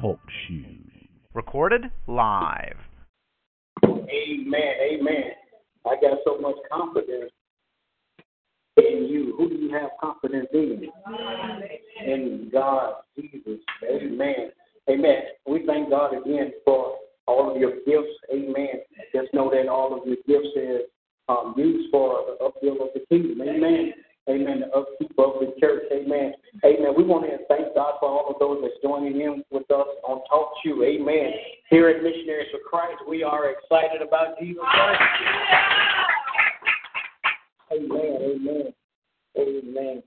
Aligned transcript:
Talk 0.00 0.20
shoes. 0.46 0.66
Recorded 1.34 1.90
live. 2.06 2.76
Amen. 3.84 4.72
Amen. 4.90 5.24
I 5.86 5.94
got 6.00 6.18
so 6.24 6.38
much 6.40 6.56
confidence 6.70 7.30
in 8.76 9.06
you. 9.10 9.34
Who 9.36 9.48
do 9.48 9.54
you 9.56 9.72
have 9.74 9.90
confidence 10.00 10.48
in? 10.54 10.88
In 12.06 12.50
God, 12.52 12.94
Jesus. 13.16 13.60
Amen. 13.88 14.50
Amen. 14.88 15.22
We 15.46 15.66
thank 15.66 15.90
God 15.90 16.14
again 16.14 16.52
for 16.64 16.96
all 17.26 17.54
of 17.54 17.60
your 17.60 17.76
gifts. 17.86 18.16
Amen. 18.32 18.80
Just 19.14 19.32
know 19.34 19.50
that 19.50 19.68
all 19.68 19.98
of 19.98 20.06
your 20.06 20.16
gifts 20.26 20.56
is 20.56 20.80
um, 21.28 21.54
used 21.56 21.90
for 21.90 22.24
the 22.26 22.44
upbuild 22.44 22.80
of 22.80 22.88
the 22.94 23.04
kingdom. 23.08 23.40
Amen. 23.42 23.92
Amen. 24.30 24.64
Upkeep 24.74 25.18
of 25.18 25.40
the 25.40 25.52
church. 25.58 25.82
Amen. 25.92 26.32
Amen. 26.64 26.94
We 26.96 27.02
want 27.02 27.26
to 27.26 27.38
thank 27.48 27.74
God 27.74 27.94
for 27.98 28.08
all 28.08 28.30
of 28.30 28.38
those 28.38 28.58
that's 28.62 28.74
joining 28.82 29.20
in 29.20 29.42
with 29.50 29.68
us 29.70 29.86
on 30.06 30.22
Talk 30.30 30.52
Shoe. 30.62 30.84
Amen. 30.84 31.32
Here 31.70 31.88
at 31.88 32.02
Missionaries 32.02 32.48
for 32.52 32.60
Christ, 32.68 33.02
we 33.08 33.24
are 33.24 33.50
excited 33.50 34.00
about 34.00 34.38
Jesus 34.38 34.62
Christ. 34.62 35.02
Amen. 37.72 38.18
Amen. 38.22 38.72
Amen. 39.38 40.02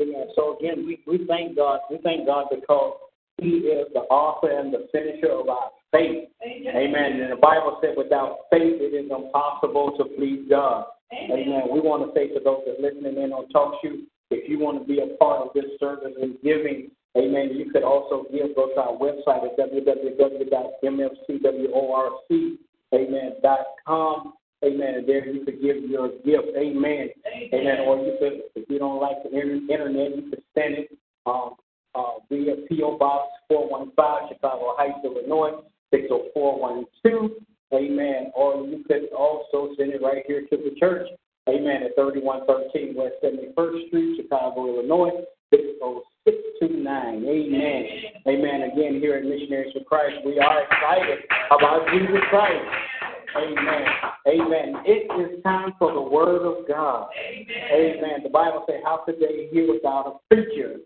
Amen. 0.00 0.26
So 0.36 0.56
again, 0.56 0.86
we, 0.86 1.02
we 1.06 1.26
thank 1.26 1.56
God. 1.56 1.80
We 1.90 1.98
thank 2.04 2.26
God 2.26 2.46
because 2.50 2.94
He 3.40 3.66
is 3.66 3.88
the 3.92 4.00
author 4.00 4.56
and 4.56 4.72
the 4.72 4.86
finisher 4.92 5.32
of 5.32 5.48
our 5.48 5.70
faith. 5.90 6.28
Amen. 6.46 6.76
Amen. 6.76 7.20
And 7.22 7.32
the 7.32 7.40
Bible 7.42 7.78
said, 7.82 7.94
without 7.96 8.46
faith, 8.50 8.78
it 8.78 8.94
is 8.94 9.10
impossible 9.10 9.96
to 9.98 10.04
please 10.16 10.46
God. 10.48 10.86
Amen. 11.12 11.30
Amen. 11.30 11.62
We 11.72 11.80
want 11.80 12.04
to 12.04 12.12
say 12.18 12.28
to 12.28 12.40
those 12.40 12.62
that 12.66 12.78
are 12.78 12.82
listening 12.82 13.22
in 13.22 13.32
on 13.32 13.48
Talk 13.48 13.80
Shoe, 13.82 14.04
if 14.30 14.48
you 14.48 14.58
want 14.58 14.78
to 14.80 14.84
be 14.84 15.00
a 15.00 15.16
part 15.16 15.40
of 15.40 15.48
this 15.54 15.64
service 15.80 16.12
and 16.20 16.36
giving, 16.42 16.90
amen, 17.16 17.56
you 17.56 17.70
could 17.72 17.82
also 17.82 18.26
give. 18.30 18.54
Go 18.54 18.68
to 18.68 18.80
our 18.80 18.92
website 18.92 19.44
at 19.44 19.56
www.mfcworc, 19.56 20.18
amen. 22.94 23.32
Amen. 24.64 24.94
And 24.94 25.08
there 25.08 25.26
you 25.28 25.44
could 25.44 25.60
give 25.62 25.76
your 25.88 26.08
gift. 26.24 26.56
Amen. 26.56 27.08
Amen. 27.54 27.80
Or 27.86 27.96
you 27.98 28.16
could, 28.18 28.40
if 28.56 28.68
you 28.68 28.78
don't 28.78 29.00
like 29.00 29.22
the 29.22 29.30
internet, 29.30 30.16
you 30.16 30.30
could 30.30 30.42
send 30.54 30.74
it 30.74 30.98
um, 31.26 31.54
uh, 31.94 32.18
via 32.28 32.56
P.O. 32.68 32.98
Box 32.98 33.28
415, 33.48 34.36
Chicago 34.36 34.74
Heights, 34.76 34.98
Illinois, 35.04 35.62
60412. 35.92 37.30
Amen. 37.72 38.32
Or 38.34 38.64
you 38.66 38.84
could 38.86 39.12
also 39.12 39.74
send 39.76 39.92
it 39.92 40.02
right 40.02 40.24
here 40.26 40.42
to 40.42 40.56
the 40.56 40.74
church. 40.78 41.08
Amen. 41.48 41.82
At 41.82 41.94
3113 41.96 42.94
West 42.94 43.14
71st 43.24 43.88
Street, 43.88 44.20
Chicago, 44.20 44.68
Illinois, 44.68 45.24
60629. 45.50 47.24
Amen. 47.24 47.84
Amen. 48.26 48.70
Again, 48.72 49.00
here 49.00 49.16
at 49.16 49.24
Missionaries 49.24 49.72
for 49.72 49.84
Christ, 49.84 50.16
we 50.24 50.38
are 50.38 50.62
excited 50.64 51.24
about 51.50 51.88
Jesus 51.92 52.20
Christ. 52.28 52.64
Amen. 53.36 53.84
Amen. 54.26 54.82
It 54.84 55.08
is 55.20 55.42
time 55.42 55.72
for 55.78 55.92
the 55.92 56.00
Word 56.00 56.42
of 56.44 56.68
God. 56.68 57.08
Amen. 57.16 57.96
Amen. 57.96 58.20
The 58.22 58.30
Bible 58.30 58.64
says, 58.68 58.80
How 58.84 59.02
could 59.04 59.16
they 59.20 59.48
hear 59.52 59.72
without 59.72 60.06
a 60.06 60.34
preacher? 60.34 60.76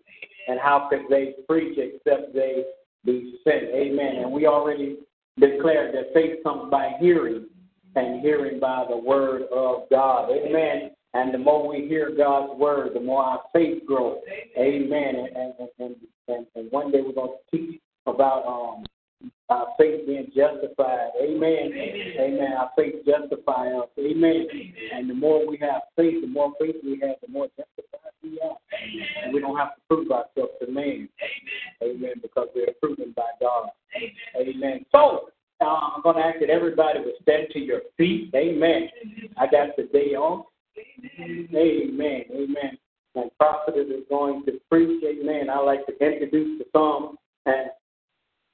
And 0.48 0.58
how 0.60 0.88
could 0.90 1.02
they 1.08 1.34
preach 1.48 1.78
except 1.78 2.34
they 2.34 2.64
be 3.04 3.38
sent? 3.44 3.64
Amen. 3.64 4.16
And 4.22 4.32
we 4.32 4.46
already 4.46 4.98
declared 5.38 5.94
that 5.94 6.12
faith 6.14 6.42
comes 6.42 6.70
by 6.70 6.92
hearing, 7.00 7.46
and 7.94 8.20
hearing 8.20 8.58
by 8.60 8.84
the 8.88 8.96
Word 8.96 9.42
of 9.54 9.88
God. 9.90 10.30
Amen. 10.30 10.90
And 11.14 11.32
the 11.32 11.38
more 11.38 11.68
we 11.68 11.86
hear 11.88 12.10
God's 12.16 12.58
Word, 12.58 12.94
the 12.94 13.00
more 13.00 13.22
our 13.22 13.42
faith 13.52 13.84
grows. 13.86 14.18
Amen. 14.56 15.26
And, 15.34 15.52
and, 15.78 15.96
and, 16.28 16.46
and, 16.54 16.70
one 16.70 16.90
day 16.90 17.00
we're 17.04 17.12
going 17.12 17.36
to 17.50 17.56
teach 17.56 17.80
about 18.06 18.46
um, 18.46 18.84
our 19.50 19.68
faith 19.78 20.06
being 20.06 20.32
justified. 20.34 21.10
Amen. 21.22 21.72
Amen. 21.72 22.12
Amen. 22.18 22.52
Our 22.58 22.70
faith 22.76 23.04
justifies 23.04 23.72
us. 23.74 23.88
Amen. 23.98 24.46
Amen. 24.50 24.74
And 24.94 25.10
the 25.10 25.14
more 25.14 25.46
we 25.46 25.58
have 25.58 25.82
faith, 25.96 26.22
the 26.22 26.28
more 26.28 26.52
faith 26.58 26.76
we 26.82 26.98
have, 27.00 27.16
the 27.20 27.30
more 27.30 27.48
justified 27.58 28.12
we 28.22 28.40
are. 28.40 28.56
Amen. 28.82 29.06
And 29.24 29.34
we 29.34 29.40
don't 29.40 29.56
have 29.56 29.74
to 29.76 29.80
prove 29.88 30.10
ourselves 30.10 30.52
to 30.60 30.72
man. 30.72 31.08
Amen. 31.20 31.96
Amen. 31.96 32.14
Because 32.22 32.48
we're 32.54 32.72
proven 32.80 33.12
by 33.14 33.28
God. 33.40 33.68
Amen. 33.96 34.54
Amen. 34.56 34.86
So, 34.92 35.28
uh, 35.60 35.64
I'm 35.64 36.02
going 36.02 36.16
to 36.16 36.22
ask 36.22 36.40
that 36.40 36.50
everybody 36.50 37.00
would 37.00 37.14
stand 37.22 37.48
to 37.52 37.58
your 37.58 37.80
feet. 37.96 38.32
Amen. 38.34 38.88
I 39.36 39.46
got 39.46 39.76
the 39.76 39.84
day 39.84 40.14
off. 40.14 40.46
Amen. 41.20 42.24
Amen. 42.30 42.78
And 43.14 43.30
prophet 43.38 43.74
is 43.76 44.04
going 44.08 44.44
to 44.46 44.52
preach. 44.70 45.04
Amen. 45.04 45.50
I 45.50 45.58
like 45.60 45.86
to 45.86 45.92
introduce 46.04 46.58
the 46.58 46.64
psalm 46.72 47.16
and 47.46 47.70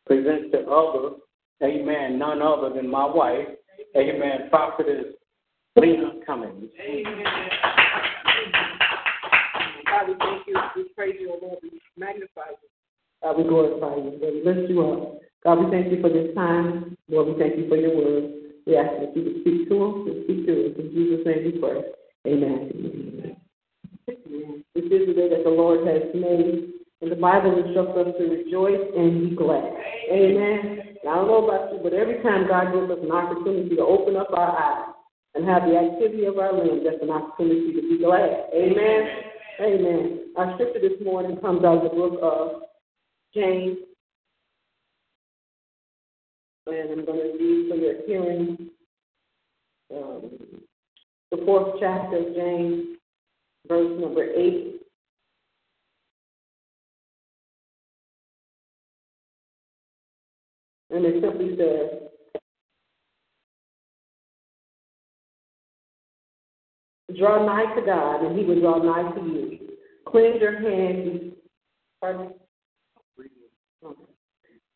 present 0.09 0.50
to 0.53 0.66
others, 0.71 1.21
amen, 1.62 2.19
none 2.19 2.41
other 2.41 2.71
than 2.75 2.91
my 2.91 3.04
wife, 3.04 3.47
amen, 3.94 4.48
prophetess 4.50 5.15
Lena 5.77 6.12
Cummings. 6.27 6.71
Amen. 6.82 7.25
We 10.06 10.15
thank 10.15 10.47
you. 10.47 10.56
We 10.77 10.84
praise 10.97 11.16
you, 11.21 11.37
Lord. 11.43 11.59
We 11.62 11.81
magnify 11.97 12.50
you. 12.50 12.68
God, 13.23 13.39
we 13.39 13.45
glorify 13.45 13.97
you. 13.97 14.19
We 14.21 14.43
lift 14.45 14.71
you 14.71 14.83
up. 14.87 15.19
God, 15.45 15.65
we 15.65 15.71
thank 15.71 15.93
you 15.93 16.01
for 16.01 16.11
this 16.11 16.34
time. 16.34 16.97
Lord, 17.09 17.29
we 17.29 17.34
thank 17.39 17.56
you 17.56 17.69
for 17.69 17.77
your 17.77 17.97
word. 17.97 18.33
We 18.67 18.77
ask 18.77 18.91
that 19.01 19.17
you 19.17 19.25
would 19.25 19.41
speak 19.41 19.69
to 19.69 19.75
us 19.84 19.95
and 20.06 20.25
speak 20.25 20.47
to 20.47 20.53
us. 20.67 20.73
In 20.79 20.91
Jesus' 20.93 21.27
name 21.27 21.45
we 21.45 21.53
pray. 21.59 21.83
Amen. 22.27 22.71
Amen. 22.75 23.37
This 24.75 24.84
is 24.84 25.07
the 25.07 25.15
day 25.15 25.28
that 25.31 25.45
the 25.45 25.51
Lord 25.51 25.87
has 25.87 26.03
made. 26.15 26.75
And 27.01 27.12
the 27.12 27.17
Bible 27.17 27.65
instructs 27.65 27.97
us 27.97 28.15
to 28.19 28.25
rejoice 28.27 28.91
and 28.97 29.31
be 29.31 29.37
glad. 29.37 29.71
Amen. 30.11 30.99
Now, 31.05 31.11
I 31.11 31.15
don't 31.17 31.28
know 31.28 31.47
about 31.47 31.73
you, 31.73 31.81
but 31.83 31.95
every 31.95 32.21
time 32.23 32.49
God 32.49 32.75
gives 32.75 32.91
us 32.91 32.99
an 33.03 33.12
opportunity 33.12 33.77
to 33.77 33.83
open 33.83 34.17
up 34.17 34.31
our 34.33 34.51
eyes 34.51 34.95
and 35.34 35.47
have 35.47 35.62
the 35.62 35.78
activity 35.78 36.27
of 36.27 36.39
our 36.39 36.53
limbs, 36.53 36.83
that's 36.84 37.03
an 37.03 37.11
opportunity 37.11 37.73
to 37.73 37.83
be 37.83 37.99
glad. 38.03 38.51
Amen. 38.53 39.09
Amen. 39.61 40.34
Our 40.37 40.55
scripture 40.55 40.81
this 40.81 40.99
morning 41.05 41.39
comes 41.41 41.65
out 41.65 41.78
of 41.78 41.91
the 41.91 41.97
book 41.97 42.19
of 42.21 42.68
James. 43.34 43.78
And 46.66 46.91
I'm 46.91 47.05
going 47.06 47.19
to 47.19 47.39
read 47.39 47.71
for 47.71 47.77
your 47.77 47.94
hearing 48.06 48.71
um, 49.94 50.31
the 51.31 51.39
fourth 51.47 51.77
chapter 51.81 52.19
of 52.19 52.34
James, 52.34 52.99
verse 53.69 54.00
number 54.00 54.25
8 54.25 54.78
And 60.91 61.05
it 61.05 61.22
simply 61.22 61.56
says, 61.56 62.09
Draw 67.16 67.47
nigh 67.47 67.75
to 67.75 67.87
God, 67.87 68.25
and 68.25 68.39
he 68.39 68.45
will 68.45 68.60
draw 68.60 68.78
nigh 68.78 69.10
to 69.12 69.21
you. 69.21 69.59
Cleanse 70.06 70.41
your 70.41 70.60
hands, 70.60 71.33
pardon? 72.00 72.34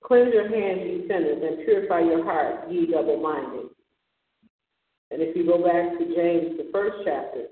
Cleanse 0.04 0.34
your 0.34 0.48
hands, 0.48 0.80
ye 0.84 1.04
sinners, 1.08 1.42
and 1.42 1.64
purify 1.64 2.00
your 2.00 2.24
heart, 2.24 2.70
ye 2.70 2.86
double 2.86 3.18
minded. 3.18 3.70
And 5.10 5.22
if 5.22 5.36
you 5.36 5.46
go 5.46 5.62
back 5.62 5.98
to 5.98 6.04
James, 6.14 6.56
the 6.56 6.70
first 6.72 6.96
chapter, 7.04 7.46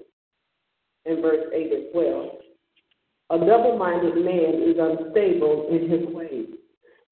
in 1.06 1.22
verse 1.22 1.46
8 1.54 1.72
as 1.72 1.84
well, 1.94 2.38
a 3.30 3.38
double 3.38 3.78
minded 3.78 4.16
man 4.16 4.62
is 4.66 4.76
unstable 4.78 5.68
in 5.70 5.88
his 5.88 6.08
ways. 6.14 6.48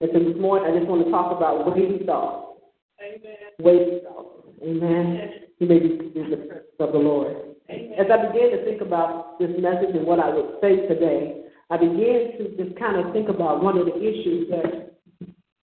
And 0.01 0.11
so 0.13 0.19
this 0.19 0.41
morning, 0.41 0.73
I 0.73 0.79
just 0.79 0.89
want 0.91 1.05
to 1.05 1.11
talk 1.11 1.37
about 1.37 1.75
weighty 1.75 2.05
thoughts. 2.05 2.61
Amen. 3.01 3.37
Weighty 3.61 4.01
thoughts. 4.03 4.49
Amen. 4.63 5.31
You 5.59 5.67
may 5.67 5.79
be 5.79 6.13
in 6.15 6.31
the 6.31 6.37
presence 6.37 6.79
of 6.81 6.93
the 6.93 6.99
Lord. 6.99 7.37
Amen. 7.71 7.93
As 7.99 8.07
I 8.11 8.27
began 8.27 8.51
to 8.51 8.65
think 8.65 8.81
about 8.81 9.39
this 9.39 9.51
message 9.59 9.95
and 9.95 10.07
what 10.07 10.19
I 10.19 10.31
would 10.31 10.59
say 10.61 10.87
today, 10.89 11.45
I 11.71 11.77
began 11.77 12.39
to 12.39 12.57
just 12.57 12.79
kind 12.79 12.97
of 12.97 13.13
think 13.13 13.29
about 13.29 13.63
one 13.63 13.77
of 13.77 13.87
the 13.87 13.97
issues 13.97 14.49
that 14.51 14.95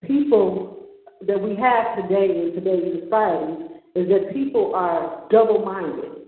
people 0.05 0.87
that 1.27 1.39
we 1.39 1.55
have 1.55 1.97
today 1.97 2.29
in 2.31 2.53
today's 2.55 3.03
society 3.03 3.69
is 3.95 4.07
that 4.07 4.33
people 4.33 4.73
are 4.75 5.27
double 5.29 5.65
minded. 5.65 6.19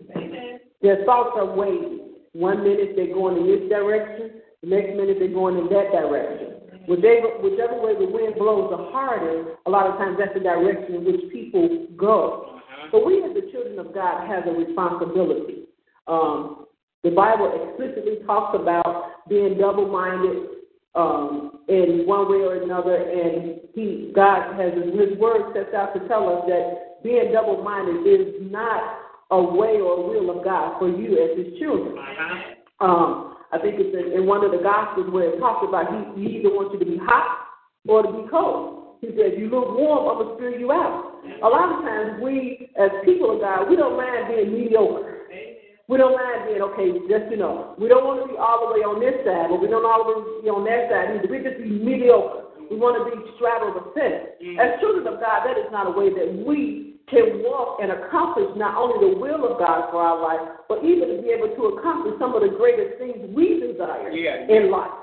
Their 0.81 1.05
thoughts 1.05 1.31
are 1.35 1.45
weighty. 1.45 1.99
One 2.33 2.63
minute 2.63 2.93
they're 2.95 3.13
going 3.13 3.37
in 3.37 3.47
this 3.47 3.69
direction, 3.69 4.41
the 4.61 4.69
next 4.69 4.95
minute 4.95 5.17
they're 5.19 5.33
going 5.33 5.57
in 5.57 5.65
that 5.65 5.91
direction. 5.91 6.51
Whichever, 6.87 7.39
whichever 7.39 7.79
way 7.79 7.93
the 7.93 8.09
wind 8.11 8.35
blows 8.35 8.71
the 8.71 8.91
harder, 8.91 9.55
a 9.65 9.69
lot 9.69 9.87
of 9.87 9.97
times 9.97 10.17
that's 10.19 10.33
the 10.33 10.39
direction 10.39 10.95
in 10.95 11.05
which 11.05 11.31
people 11.31 11.87
go. 11.95 12.57
Uh-huh. 12.57 12.87
But 12.91 13.05
we 13.05 13.23
as 13.23 13.33
the 13.33 13.51
children 13.51 13.79
of 13.79 13.93
God 13.93 14.27
have 14.27 14.47
a 14.47 14.51
responsibility. 14.51 15.67
Um, 16.07 16.60
the 17.03 17.11
Bible 17.11 17.51
explicitly 17.55 18.25
talks 18.25 18.55
about 18.59 19.27
being 19.27 19.57
double-minded 19.57 20.61
um, 20.93 21.59
in 21.67 22.03
one 22.05 22.29
way 22.29 22.43
or 22.45 22.61
another, 22.63 22.95
and 22.95 23.61
He, 23.73 24.11
God 24.13 24.59
has 24.59 24.73
His 24.73 25.17
Word 25.17 25.53
sets 25.53 25.73
out 25.73 25.93
to 25.93 26.07
tell 26.07 26.29
us 26.29 26.43
that 26.47 27.03
being 27.03 27.31
double-minded 27.31 28.05
is 28.05 28.51
not 28.51 28.99
a 29.31 29.41
way 29.41 29.79
or 29.79 29.97
a 29.97 30.07
will 30.07 30.37
of 30.37 30.43
God 30.43 30.77
for 30.79 30.89
you 30.89 31.17
as 31.17 31.37
His 31.37 31.59
children. 31.59 31.97
Uh-huh. 31.97 32.85
Um, 32.85 33.37
I 33.51 33.59
think 33.59 33.75
it's 33.77 33.93
in, 33.95 34.13
in 34.13 34.27
one 34.27 34.43
of 34.45 34.51
the 34.51 34.63
Gospels 34.63 35.11
where 35.11 35.33
it 35.33 35.39
talks 35.39 35.65
about 35.67 35.91
he, 35.91 36.21
he 36.21 36.37
either 36.39 36.49
wants 36.49 36.73
you 36.73 36.79
to 36.79 36.85
be 36.85 36.97
hot 36.97 37.47
or 37.87 38.03
to 38.03 38.11
be 38.11 38.29
cold. 38.29 38.97
He 39.01 39.07
says, 39.17 39.35
You 39.37 39.49
look 39.49 39.75
warm, 39.75 40.07
I'm 40.07 40.17
going 40.23 40.29
to 40.29 40.35
spew 40.37 40.59
you 40.59 40.71
out. 40.71 41.19
A 41.43 41.49
lot 41.49 41.73
of 41.73 41.83
times 41.83 42.21
we, 42.23 42.69
as 42.77 42.89
people 43.03 43.33
of 43.33 43.41
God, 43.41 43.69
we 43.69 43.75
don't 43.75 43.97
mind 43.97 44.29
being 44.29 44.53
mediocre. 44.53 45.20
We 45.91 45.99
don't 45.99 46.15
mind 46.15 46.47
being 46.47 46.63
okay, 46.71 46.87
just 47.11 47.27
you 47.27 47.35
know. 47.35 47.75
We 47.75 47.91
don't 47.91 48.07
want 48.07 48.23
to 48.23 48.31
be 48.31 48.39
all 48.39 48.63
the 48.63 48.71
way 48.71 48.79
on 48.79 49.03
this 49.03 49.27
side, 49.27 49.51
but 49.51 49.59
we 49.59 49.67
don't 49.67 49.83
way 49.83 50.23
be 50.39 50.47
on 50.47 50.63
that 50.63 50.87
side 50.87 51.19
either. 51.19 51.27
We 51.27 51.43
just 51.43 51.59
be 51.59 51.67
mediocre. 51.67 52.47
We 52.71 52.79
want 52.79 52.95
to 52.95 53.03
be 53.11 53.19
straddled 53.35 53.75
the 53.75 53.91
fence. 53.91 54.39
Mm-hmm. 54.39 54.55
As 54.55 54.79
children 54.79 55.03
of 55.03 55.19
God, 55.19 55.43
that 55.43 55.59
is 55.59 55.67
not 55.67 55.91
a 55.91 55.93
way 55.93 56.07
that 56.15 56.31
we 56.47 56.95
can 57.11 57.43
walk 57.43 57.83
and 57.83 57.91
accomplish 57.91 58.47
not 58.55 58.79
only 58.79 59.03
the 59.03 59.19
will 59.19 59.43
of 59.43 59.59
God 59.59 59.91
for 59.91 59.99
our 59.99 60.15
life, 60.15 60.63
but 60.71 60.79
even 60.79 61.11
to 61.11 61.17
be 61.19 61.35
able 61.35 61.51
to 61.59 61.75
accomplish 61.75 62.15
some 62.23 62.31
of 62.31 62.47
the 62.47 62.55
greatest 62.55 62.95
things 62.95 63.19
we 63.35 63.59
desire 63.59 64.15
yeah, 64.15 64.47
yeah. 64.47 64.55
in 64.55 64.71
life. 64.71 64.95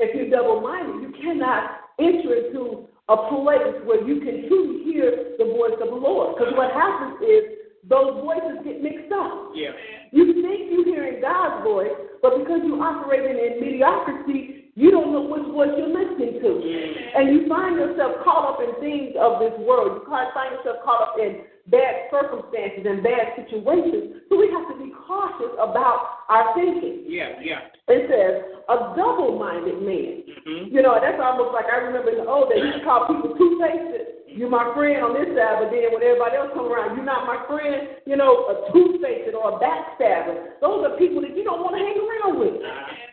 If 0.00 0.16
you're 0.16 0.32
double 0.32 0.64
minded, 0.64 1.04
you 1.04 1.12
cannot 1.20 1.92
enter 2.00 2.32
into 2.32 2.88
a 3.12 3.28
place 3.28 3.84
where 3.84 4.00
you 4.08 4.24
can 4.24 4.48
truly 4.48 4.80
hear 4.88 5.36
the 5.36 5.44
voice 5.44 5.76
of 5.76 5.92
the 5.92 6.00
Lord. 6.00 6.40
Because 6.40 6.56
what 6.56 6.72
happens 6.72 7.20
is 7.20 7.61
those 7.88 8.22
voices 8.22 8.62
get 8.64 8.82
mixed 8.82 9.10
up. 9.12 9.50
Yeah. 9.54 9.74
You 10.12 10.42
think 10.42 10.70
you're 10.70 10.86
hearing 10.86 11.20
God's 11.20 11.64
voice, 11.64 11.94
but 12.22 12.38
because 12.38 12.62
you're 12.62 12.82
operating 12.82 13.34
in 13.34 13.58
mediocrity, 13.58 14.70
you 14.74 14.90
don't 14.90 15.12
know 15.12 15.26
which 15.26 15.44
voice 15.52 15.74
you're 15.76 15.90
listening 15.90 16.40
to. 16.40 16.50
Yeah. 16.62 17.20
And 17.20 17.34
you 17.34 17.48
find 17.48 17.76
yourself 17.76 18.24
caught 18.24 18.54
up 18.54 18.58
in 18.62 18.72
things 18.80 19.12
of 19.18 19.42
this 19.42 19.52
world. 19.66 20.00
You 20.00 20.08
find 20.08 20.54
yourself 20.56 20.80
caught 20.84 21.02
up 21.02 21.14
in 21.18 21.44
bad 21.68 22.08
circumstances 22.10 22.86
and 22.86 23.02
bad 23.02 23.36
situations. 23.36 24.24
So 24.30 24.38
we 24.38 24.48
have 24.54 24.66
to 24.72 24.76
be 24.78 24.94
cautious 24.94 25.52
about 25.58 26.24
our 26.30 26.54
thinking. 26.54 27.04
Yeah, 27.06 27.36
yeah. 27.42 27.68
It 27.88 28.08
says 28.08 28.62
a 28.70 28.96
double-minded 28.96 29.82
man. 29.82 30.24
Mm-hmm. 30.24 30.74
You 30.74 30.80
know, 30.82 30.96
that's 31.02 31.20
almost 31.20 31.52
like 31.52 31.66
I 31.66 31.82
remember 31.82 32.10
in 32.14 32.24
the 32.24 32.30
old 32.30 32.48
days, 32.48 32.64
you 32.64 32.80
call 32.86 33.06
people 33.10 33.36
two-faced 33.36 34.21
you're 34.36 34.52
my 34.52 34.72
friend 34.72 35.04
on 35.04 35.12
this 35.12 35.28
side, 35.36 35.60
but 35.60 35.68
then 35.68 35.92
when 35.92 36.00
everybody 36.00 36.36
else 36.40 36.50
come 36.56 36.68
around, 36.68 36.96
you're 36.96 37.06
not 37.06 37.28
my 37.28 37.44
friend. 37.44 38.00
You 38.08 38.16
know, 38.16 38.48
a 38.48 38.54
two-faced 38.72 39.30
or 39.36 39.56
a 39.56 39.60
backstabber. 39.60 40.58
Those 40.60 40.88
are 40.88 40.96
people 40.96 41.20
that 41.22 41.36
you 41.36 41.44
don't 41.44 41.60
want 41.60 41.76
to 41.76 41.82
hang 41.82 41.96
around 41.96 42.40
with. 42.40 42.56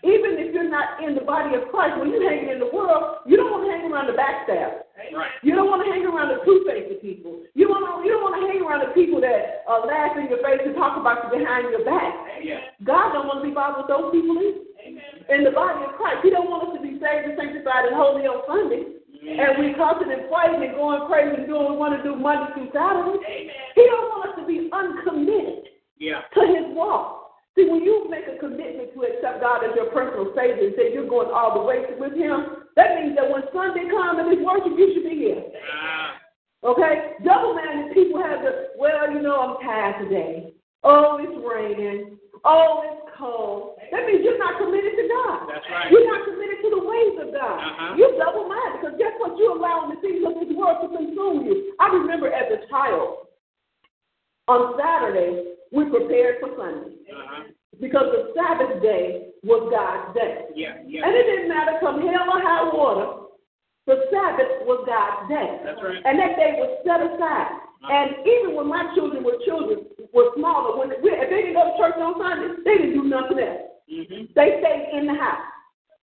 Even 0.04 0.40
if 0.40 0.56
you're 0.56 0.72
not 0.72 1.04
in 1.04 1.16
the 1.16 1.24
body 1.24 1.56
of 1.56 1.68
Christ, 1.72 2.00
when 2.00 2.12
you're 2.12 2.24
hanging 2.24 2.56
in 2.56 2.60
the 2.64 2.72
world, 2.72 3.24
you 3.28 3.36
don't 3.36 3.52
want 3.52 3.68
to 3.68 3.72
hang 3.72 3.84
around 3.88 4.08
the 4.08 4.16
backstabber. 4.16 4.88
Right. 5.16 5.32
You 5.44 5.56
don't 5.56 5.72
want 5.72 5.84
to 5.84 5.90
hang 5.90 6.04
around 6.04 6.36
the 6.36 6.44
two-faced 6.44 7.00
people. 7.00 7.44
You 7.56 7.72
want 7.72 7.88
to, 7.88 8.04
you 8.04 8.12
don't 8.12 8.24
want 8.24 8.36
to 8.40 8.44
hang 8.48 8.60
around 8.60 8.84
the 8.84 8.92
people 8.92 9.24
that 9.24 9.64
uh, 9.64 9.84
laugh 9.88 10.20
in 10.20 10.28
your 10.28 10.44
face 10.44 10.60
and 10.64 10.76
talk 10.76 11.00
about 11.00 11.24
you 11.24 11.40
behind 11.40 11.72
your 11.72 11.88
back. 11.88 12.12
Yeah. 12.44 12.68
God 12.84 13.16
don't 13.16 13.28
want 13.28 13.40
to 13.44 13.46
be 13.48 13.56
bothered 13.56 13.84
with 13.84 13.92
those 13.92 14.12
people 14.12 14.36
either. 14.40 14.68
Amen. 14.80 15.14
In 15.32 15.48
the 15.48 15.56
body 15.56 15.84
of 15.88 15.96
Christ, 15.96 16.24
He 16.24 16.32
don't 16.32 16.52
want 16.52 16.68
us 16.68 16.76
to 16.76 16.82
be 16.84 17.00
saved 17.00 17.32
and 17.32 17.36
sanctified 17.40 17.88
and 17.88 17.96
holy 17.96 18.28
on 18.28 18.44
Sunday 18.44 18.99
and 19.38 19.60
we 19.62 19.78
cussing 19.78 20.10
and 20.10 20.26
fighting 20.30 20.64
and 20.64 20.74
going 20.74 21.06
crazy 21.06 21.38
and 21.38 21.46
doing 21.46 21.68
what 21.68 21.74
we 21.74 21.78
want 21.78 21.94
to 21.98 22.02
do 22.02 22.16
Monday 22.16 22.50
through 22.56 22.72
Saturday. 22.74 23.20
Amen. 23.22 23.66
He 23.76 23.84
don't 23.86 24.08
want 24.10 24.30
us 24.30 24.36
to 24.42 24.46
be 24.48 24.70
uncommitted 24.72 25.70
yeah. 25.98 26.26
to 26.34 26.42
his 26.48 26.66
walk. 26.74 27.20
See, 27.56 27.66
when 27.66 27.84
you 27.84 28.08
make 28.10 28.24
a 28.30 28.38
commitment 28.38 28.94
to 28.94 29.00
accept 29.04 29.42
God 29.42 29.66
as 29.66 29.76
your 29.76 29.92
personal 29.92 30.32
Savior 30.36 30.70
and 30.70 30.76
say 30.78 30.94
you're 30.94 31.10
going 31.10 31.34
all 31.34 31.58
the 31.58 31.66
way 31.66 31.84
with 31.98 32.14
Him, 32.14 32.70
that 32.76 33.02
means 33.02 33.18
that 33.18 33.30
when 33.30 33.42
Sunday 33.52 33.90
comes 33.90 34.22
and 34.22 34.30
His 34.32 34.46
worship, 34.46 34.78
you 34.78 34.94
should 34.94 35.10
be 35.10 35.18
here. 35.18 35.44
Ah. 35.74 36.16
Okay? 36.64 37.18
Double-minded 37.26 37.94
people 37.94 38.22
have 38.22 38.46
the, 38.46 38.70
well, 38.78 39.12
you 39.12 39.22
know, 39.22 39.58
I'm 39.58 39.66
tired 39.66 40.04
today. 40.04 40.54
Oh, 40.84 41.18
it's 41.20 41.36
raining. 41.42 42.19
Oh, 42.46 42.84
it's 42.88 43.04
cold. 43.18 43.76
That 43.92 44.08
means 44.08 44.24
you're 44.24 44.40
not 44.40 44.60
committed 44.60 44.96
to 44.96 45.06
God. 45.10 45.52
That's 45.52 45.68
right. 45.68 45.92
You're 45.92 46.08
not 46.08 46.24
committed 46.24 46.60
to 46.64 46.70
the 46.72 46.84
ways 46.84 47.16
of 47.20 47.28
God. 47.36 47.58
Uh-huh. 47.60 47.96
You're 48.00 48.16
double 48.16 48.48
minded 48.48 48.80
because 48.80 48.96
guess 48.96 49.12
what? 49.20 49.36
You're 49.36 49.60
allowing 49.60 49.92
the 49.92 50.00
things 50.00 50.24
of 50.24 50.40
this 50.40 50.52
world 50.56 50.80
to 50.84 50.88
consume 50.88 51.44
you. 51.44 51.76
I 51.80 51.92
remember 51.92 52.32
as 52.32 52.48
a 52.48 52.64
child, 52.72 53.28
on 54.48 54.80
Saturday, 54.80 55.56
we 55.72 55.86
prepared 55.92 56.42
for 56.42 56.50
Sunday. 56.58 56.96
Uh-huh. 57.12 57.44
Because 57.80 58.08
the 58.12 58.34
Sabbath 58.36 58.82
day 58.82 59.32
was 59.44 59.72
God's 59.72 60.16
day. 60.18 60.52
Yeah, 60.56 60.84
yeah. 60.84 61.06
And 61.06 61.16
it 61.16 61.24
didn't 61.24 61.48
matter 61.48 61.80
come 61.80 62.02
hell 62.02 62.28
or 62.28 62.42
high 62.44 62.68
water, 62.74 63.30
the 63.88 64.04
Sabbath 64.12 64.68
was 64.68 64.84
God's 64.84 65.30
day. 65.32 65.64
That's 65.64 65.80
right. 65.80 66.02
And 66.04 66.20
that 66.20 66.36
day 66.36 66.60
was 66.60 66.82
set 66.84 67.00
aside. 67.00 67.52
Uh-huh. 67.56 67.94
And 67.94 68.10
even 68.28 68.56
when 68.56 68.68
my 68.68 68.92
children 68.96 69.24
were 69.24 69.40
children, 69.46 69.86
were 70.14 70.32
smaller, 70.36 70.78
when 70.78 70.90
we, 71.02 71.12
if 71.14 71.30
they 71.30 71.50
didn't 71.50 71.58
go 71.58 71.70
to 71.70 71.78
church 71.78 71.98
on 72.02 72.18
Sunday, 72.18 72.50
they 72.66 72.76
didn't 72.82 72.98
do 72.98 73.06
nothing 73.06 73.40
else. 73.40 73.70
Mm-hmm. 73.90 74.34
They 74.34 74.50
stayed 74.62 74.86
in 74.98 75.08
the 75.08 75.18
house. 75.18 75.46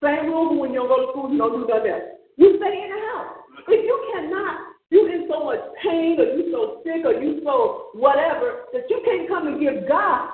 Same 0.04 0.28
rule 0.28 0.60
when 0.60 0.74
you 0.76 0.84
don't 0.84 0.92
go 0.92 0.98
to 1.00 1.12
school, 1.12 1.32
you 1.32 1.40
don't 1.40 1.56
do 1.56 1.68
nothing 1.68 1.92
else. 1.92 2.10
You 2.36 2.60
stay 2.60 2.74
in 2.76 2.90
the 2.92 3.02
house. 3.12 3.44
If 3.68 3.82
you 3.88 3.96
cannot, 4.12 4.74
you 4.90 5.08
in 5.08 5.26
so 5.32 5.46
much 5.46 5.64
pain, 5.82 6.20
or 6.20 6.28
you 6.36 6.52
so 6.52 6.84
sick, 6.84 7.02
or 7.06 7.18
you 7.18 7.42
so 7.44 7.90
whatever 7.94 8.70
that 8.74 8.86
you 8.90 9.02
can't 9.06 9.28
come 9.28 9.48
and 9.48 9.60
give 9.60 9.88
God. 9.88 10.30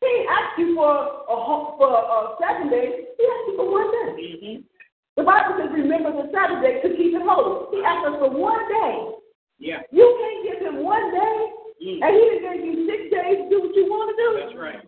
He 0.00 0.26
asked 0.28 0.58
you 0.60 0.76
for 0.76 0.92
a 0.92 1.36
for 1.80 1.90
a 1.90 2.36
seven 2.38 2.68
days. 2.70 3.08
He 3.16 3.24
asked 3.24 3.48
you 3.48 3.56
for 3.56 3.66
one 3.72 3.90
day. 3.90 4.08
Mm-hmm. 4.14 4.56
The 5.16 5.24
Bible 5.24 5.56
says, 5.58 5.72
"Remember 5.72 6.12
the 6.12 6.28
Sabbath 6.30 6.62
day 6.62 6.84
to 6.84 6.88
keep 6.94 7.16
it 7.16 7.24
holy." 7.24 7.74
He 7.74 7.82
asked 7.82 8.06
us 8.06 8.20
for 8.20 8.30
one 8.30 8.62
day. 8.68 9.16
Yeah. 9.58 9.80
You 9.90 10.04
can't 10.04 10.40
give 10.44 10.58
him 10.68 10.84
one 10.84 11.10
day 11.10 11.36
Mm. 11.76 12.00
and 12.00 12.12
he 12.16 12.22
didn't 12.40 12.56
give 12.56 12.64
you 12.64 12.88
six 12.88 13.00
days 13.12 13.36
to 13.36 13.46
do 13.52 13.60
what 13.60 13.74
you 13.76 13.84
want 13.84 14.08
to 14.08 14.16
do. 14.16 14.28
That's 14.40 14.56
right. 14.56 14.80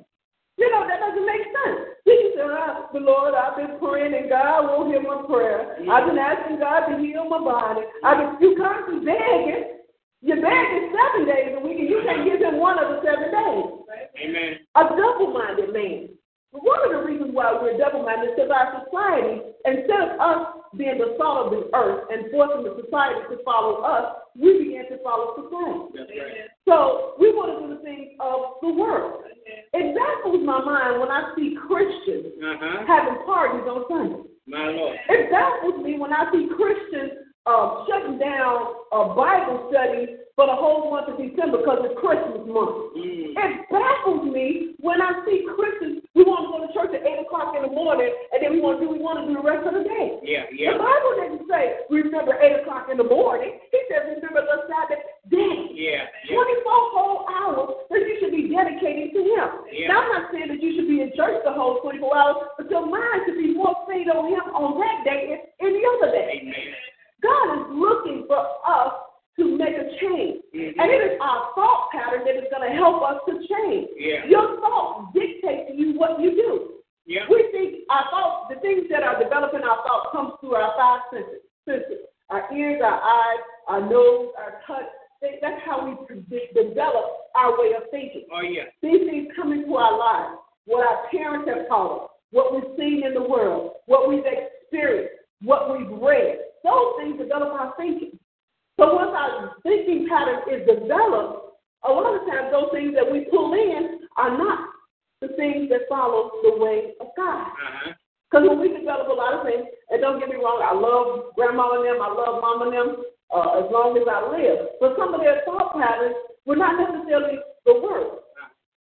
You 0.57 0.67
know, 0.73 0.89
that 0.89 0.99
doesn't 0.99 1.27
make 1.27 1.45
sense. 1.45 1.81
He 2.05 2.33
said, 2.35 2.51
oh, 2.51 2.89
the 2.93 2.99
Lord, 2.99 3.35
I've 3.35 3.55
been 3.55 3.79
praying 3.79 4.15
and 4.15 4.29
God 4.29 4.67
won't 4.67 4.91
hear 4.91 4.99
my 5.03 5.23
prayer. 5.29 5.79
Yeah. 5.79 5.93
I've 5.93 6.09
been 6.09 6.19
asking 6.19 6.59
God 6.59 6.91
to 6.91 6.99
heal 6.99 7.29
my 7.29 7.39
body. 7.39 7.87
I've 8.03 8.19
been, 8.19 8.33
you 8.43 8.57
constantly 8.59 9.07
begging. 9.07 9.79
You're 10.21 10.43
begging 10.43 10.91
seven 10.91 11.31
days 11.31 11.55
a 11.55 11.61
week 11.63 11.79
and 11.79 11.89
you 11.89 12.03
can't 12.03 12.27
give 12.27 12.43
him 12.43 12.59
one 12.59 12.83
of 12.83 12.91
the 12.91 12.99
seven 13.07 13.31
days. 13.31 13.71
Amen. 14.19 14.51
A 14.75 14.83
double-minded 14.99 15.71
man. 15.71 16.09
One 16.51 16.81
of 16.81 16.91
the 16.97 17.05
reasons 17.05 17.31
why 17.33 17.53
we're 17.53 17.77
double-minded 17.77 18.33
is 18.33 18.35
because 18.37 18.49
our 18.49 18.81
society, 18.85 19.53
instead 19.69 20.01
of 20.01 20.11
us 20.17 20.41
being 20.77 20.97
the 20.97 21.13
salt 21.21 21.47
of 21.47 21.49
the 21.53 21.69
earth 21.77 22.09
and 22.09 22.33
forcing 22.33 22.65
the 22.65 22.73
society 22.81 23.21
to 23.29 23.37
follow 23.45 23.85
us, 23.85 24.25
we 24.33 24.65
began 24.65 24.89
to 24.89 24.97
follow 25.05 25.37
society. 25.37 25.93
That's 25.93 26.09
right. 26.09 26.49
So 26.65 27.21
we 27.21 27.37
want 27.37 27.53
to 27.53 27.57
do 27.61 27.67
the 27.77 27.81
things 27.85 28.17
of 28.21 28.61
the 28.65 28.73
world. 28.73 29.29
It 29.49 29.87
baffles 29.93 30.41
my 30.45 30.61
mind 30.65 31.01
when 31.01 31.13
I 31.13 31.33
see 31.37 31.57
Christians 31.57 32.33
uh-huh. 32.41 32.85
having 32.89 33.21
parties 33.29 33.65
on 33.69 33.85
Sunday. 33.89 34.29
My 34.49 34.73
Lord. 34.73 34.97
It 35.09 35.29
baffles 35.31 35.85
me 35.85 35.99
when 35.99 36.13
I 36.13 36.33
see 36.33 36.49
Christians 36.57 37.29
uh, 37.45 37.85
shutting 37.89 38.19
down 38.19 38.89
a 38.93 39.13
Bible 39.17 39.69
study 39.69 40.17
for 40.37 40.47
the 40.47 40.55
whole 40.55 40.87
month 40.87 41.11
of 41.11 41.19
December 41.19 41.59
because 41.59 41.83
it's 41.83 41.99
Christmas 41.99 42.45
month. 42.47 42.95
Mm. 42.95 43.35
It 43.35 43.53
baffles 43.73 44.23
me 44.31 44.79
when 44.79 45.03
I 45.03 45.27
see 45.27 45.43
Christians, 45.51 46.07
we 46.15 46.23
want 46.23 46.47
to 46.47 46.49
go 46.55 46.59
to 46.63 46.71
church 46.71 46.95
at 46.95 47.03
8 47.03 47.27
o'clock 47.27 47.59
in 47.59 47.67
the 47.67 47.75
morning, 47.75 48.07
and 48.31 48.39
then 48.39 48.55
we 48.55 48.63
want 48.63 48.79
to 48.79 48.87
do 48.87 48.95
what 48.95 48.99
we 48.99 49.03
want 49.03 49.19
to 49.19 49.25
do 49.27 49.35
the 49.35 49.43
rest 49.43 49.67
of 49.67 49.75
the 49.75 49.83
day. 49.83 50.23
Yeah, 50.23 50.47
yeah. 50.55 50.79
The 50.79 50.87
Bible 50.87 51.13
didn't 51.19 51.45
say, 51.51 51.83
remember 51.91 52.39
8 52.39 52.63
o'clock 52.63 52.87
in 52.87 53.03
the 53.03 53.09
morning. 53.11 53.59
He 53.75 53.81
said, 53.91 54.07
remember 54.07 54.47
the 54.47 54.71
Sabbath 54.71 55.03
day. 55.27 55.75
Yeah, 55.75 56.07
yeah. 56.31 56.39
24 56.39 56.95
whole 56.95 57.27
hours 57.27 57.71
that 57.91 57.99
you 58.07 58.15
should 58.23 58.31
be 58.31 58.47
dedicated 58.47 59.11
to 59.19 59.21
Him. 59.27 59.49
Yeah. 59.75 59.91
Now, 59.91 60.07
I'm 60.07 60.11
not 60.15 60.25
saying 60.31 60.55
that 60.55 60.63
you 60.63 60.79
should 60.79 60.87
be 60.87 61.03
in 61.03 61.11
church 61.19 61.43
the 61.43 61.51
whole 61.51 61.83
24 61.83 61.99
hours, 62.15 62.39
but 62.55 62.71
your 62.71 62.87
mind 62.87 63.27
should 63.27 63.43
be 63.43 63.59
more 63.59 63.75
stayed 63.91 64.07
on 64.07 64.31
Him 64.31 64.47
on 64.55 64.79
that 64.79 65.03
day 65.03 65.35
than 65.35 65.43
any 65.67 65.83
other 65.83 66.15
day. 66.15 66.47
Amen. 66.47 66.71
God 67.27 67.47
is 67.59 67.67
looking 67.75 68.31
for 68.31 68.39
us 68.39 69.09
to 69.39 69.57
make 69.57 69.75
a 69.75 69.87
change. 70.03 70.43
Mm-hmm. 70.51 70.81
And 70.81 70.87
it 70.91 71.01
is 71.07 71.15
our 71.23 71.55
thought 71.55 71.89
pattern 71.95 72.27
that 72.27 72.37
is 72.37 72.51
going 72.51 72.67
to 72.67 72.75
help 72.75 73.03
us 73.07 73.23
to 73.31 73.39
change. 73.47 73.89
Yeah. 73.97 74.27
Your 74.27 74.59
thoughts 74.59 75.15
dictate 75.15 75.71
to 75.71 75.75
you 75.75 75.95
what 75.95 76.21
you 76.21 76.35
do. 76.35 76.83
Yeah. 77.07 77.23
We 77.31 77.49
think 77.55 77.87
our 77.89 78.05
thoughts, 78.11 78.53
the 78.53 78.61
things 78.61 78.91
that 78.91 79.03
are 79.03 79.23
developing 79.23 79.63
our 79.63 79.81
thoughts 79.87 80.11
comes 80.13 80.33
through 80.41 80.59
our 80.59 80.75
five 80.77 81.01
senses. 81.15 81.41
senses. 81.65 82.05
Our 82.29 82.53
ears, 82.53 82.83
our 82.85 83.01
eyes, 83.01 83.43
our 83.69 83.81
nose, 83.81 84.35
our 84.37 84.61
touch. 84.67 84.91
They- 85.23 85.39
That's 85.41 85.63
how 85.65 85.87
we 85.87 85.95
de- 86.29 86.53
develop 86.53 87.31
our 87.35 87.59
way 87.59 87.73
of 87.73 87.89
thinking. 87.91 88.27
Oh, 88.35 88.43
yeah. 88.43 88.65
These 88.83 89.09
things 89.09 89.29
come 89.35 89.53
into 89.53 89.75
our 89.77 89.97
lives. 89.97 90.39
What 90.67 90.87
our 90.87 91.09
parents 91.09 91.49
have 91.49 91.67
taught 91.69 92.05
us, 92.05 92.11
what 92.31 92.53
we've 92.53 92.77
seen 92.77 93.03
in 93.07 93.15
the 93.15 93.23
world, 93.23 93.81
what 93.87 94.07
we've 94.07 94.27
experienced, 94.27 95.15
what 95.41 95.73
we've 95.73 95.91
read. 96.03 96.39
Those 96.63 96.93
things 96.99 97.19
develop 97.19 97.55
our 97.55 97.73
thinking. 97.79 98.19
So 98.79 98.95
once 98.95 99.11
our 99.11 99.51
thinking 99.69 100.09
pattern 100.09 100.41
is 100.49 100.65
developed, 100.65 101.61
a 101.85 101.93
lot 101.93 102.17
of 102.17 102.25
times 102.25 102.49
those 102.51 102.73
things 102.73 102.97
that 102.97 103.05
we 103.05 103.29
pull 103.29 103.53
in 103.53 104.09
are 104.17 104.33
not 104.33 104.73
the 105.21 105.29
things 105.37 105.69
that 105.69 105.85
follow 105.89 106.33
the 106.43 106.57
way 106.57 106.97
of 107.01 107.13
God. 107.17 107.53
Uh-huh. 107.53 107.93
Because 108.29 108.49
when 108.49 108.61
we 108.61 108.69
develop 108.73 109.09
a 109.09 109.17
lot 109.17 109.37
of 109.37 109.45
things, 109.45 109.65
and 109.91 110.01
don't 110.01 110.21
get 110.21 110.29
me 110.29 110.37
wrong, 110.37 110.61
I 110.61 110.77
love 110.77 111.33
grandma 111.37 111.81
and 111.81 111.85
them, 111.85 112.01
I 112.01 112.13
love 112.13 112.41
mom 112.45 112.69
and 112.69 112.73
them, 112.73 112.89
uh, 113.33 113.65
as 113.65 113.69
long 113.73 113.97
as 113.97 114.05
I 114.05 114.21
live. 114.29 114.77
But 114.81 114.97
some 115.01 115.15
of 115.15 115.21
their 115.21 115.41
thought 115.45 115.77
patterns 115.77 116.17
were 116.45 116.57
not 116.57 116.77
necessarily 116.77 117.41
the 117.65 117.81
worst. 117.81 118.25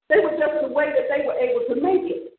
They 0.10 0.20
were 0.20 0.36
just 0.36 0.68
the 0.68 0.72
way 0.72 0.92
that 0.92 1.08
they 1.12 1.24
were 1.24 1.36
able 1.36 1.64
to 1.68 1.76
make 1.80 2.12
it. 2.12 2.36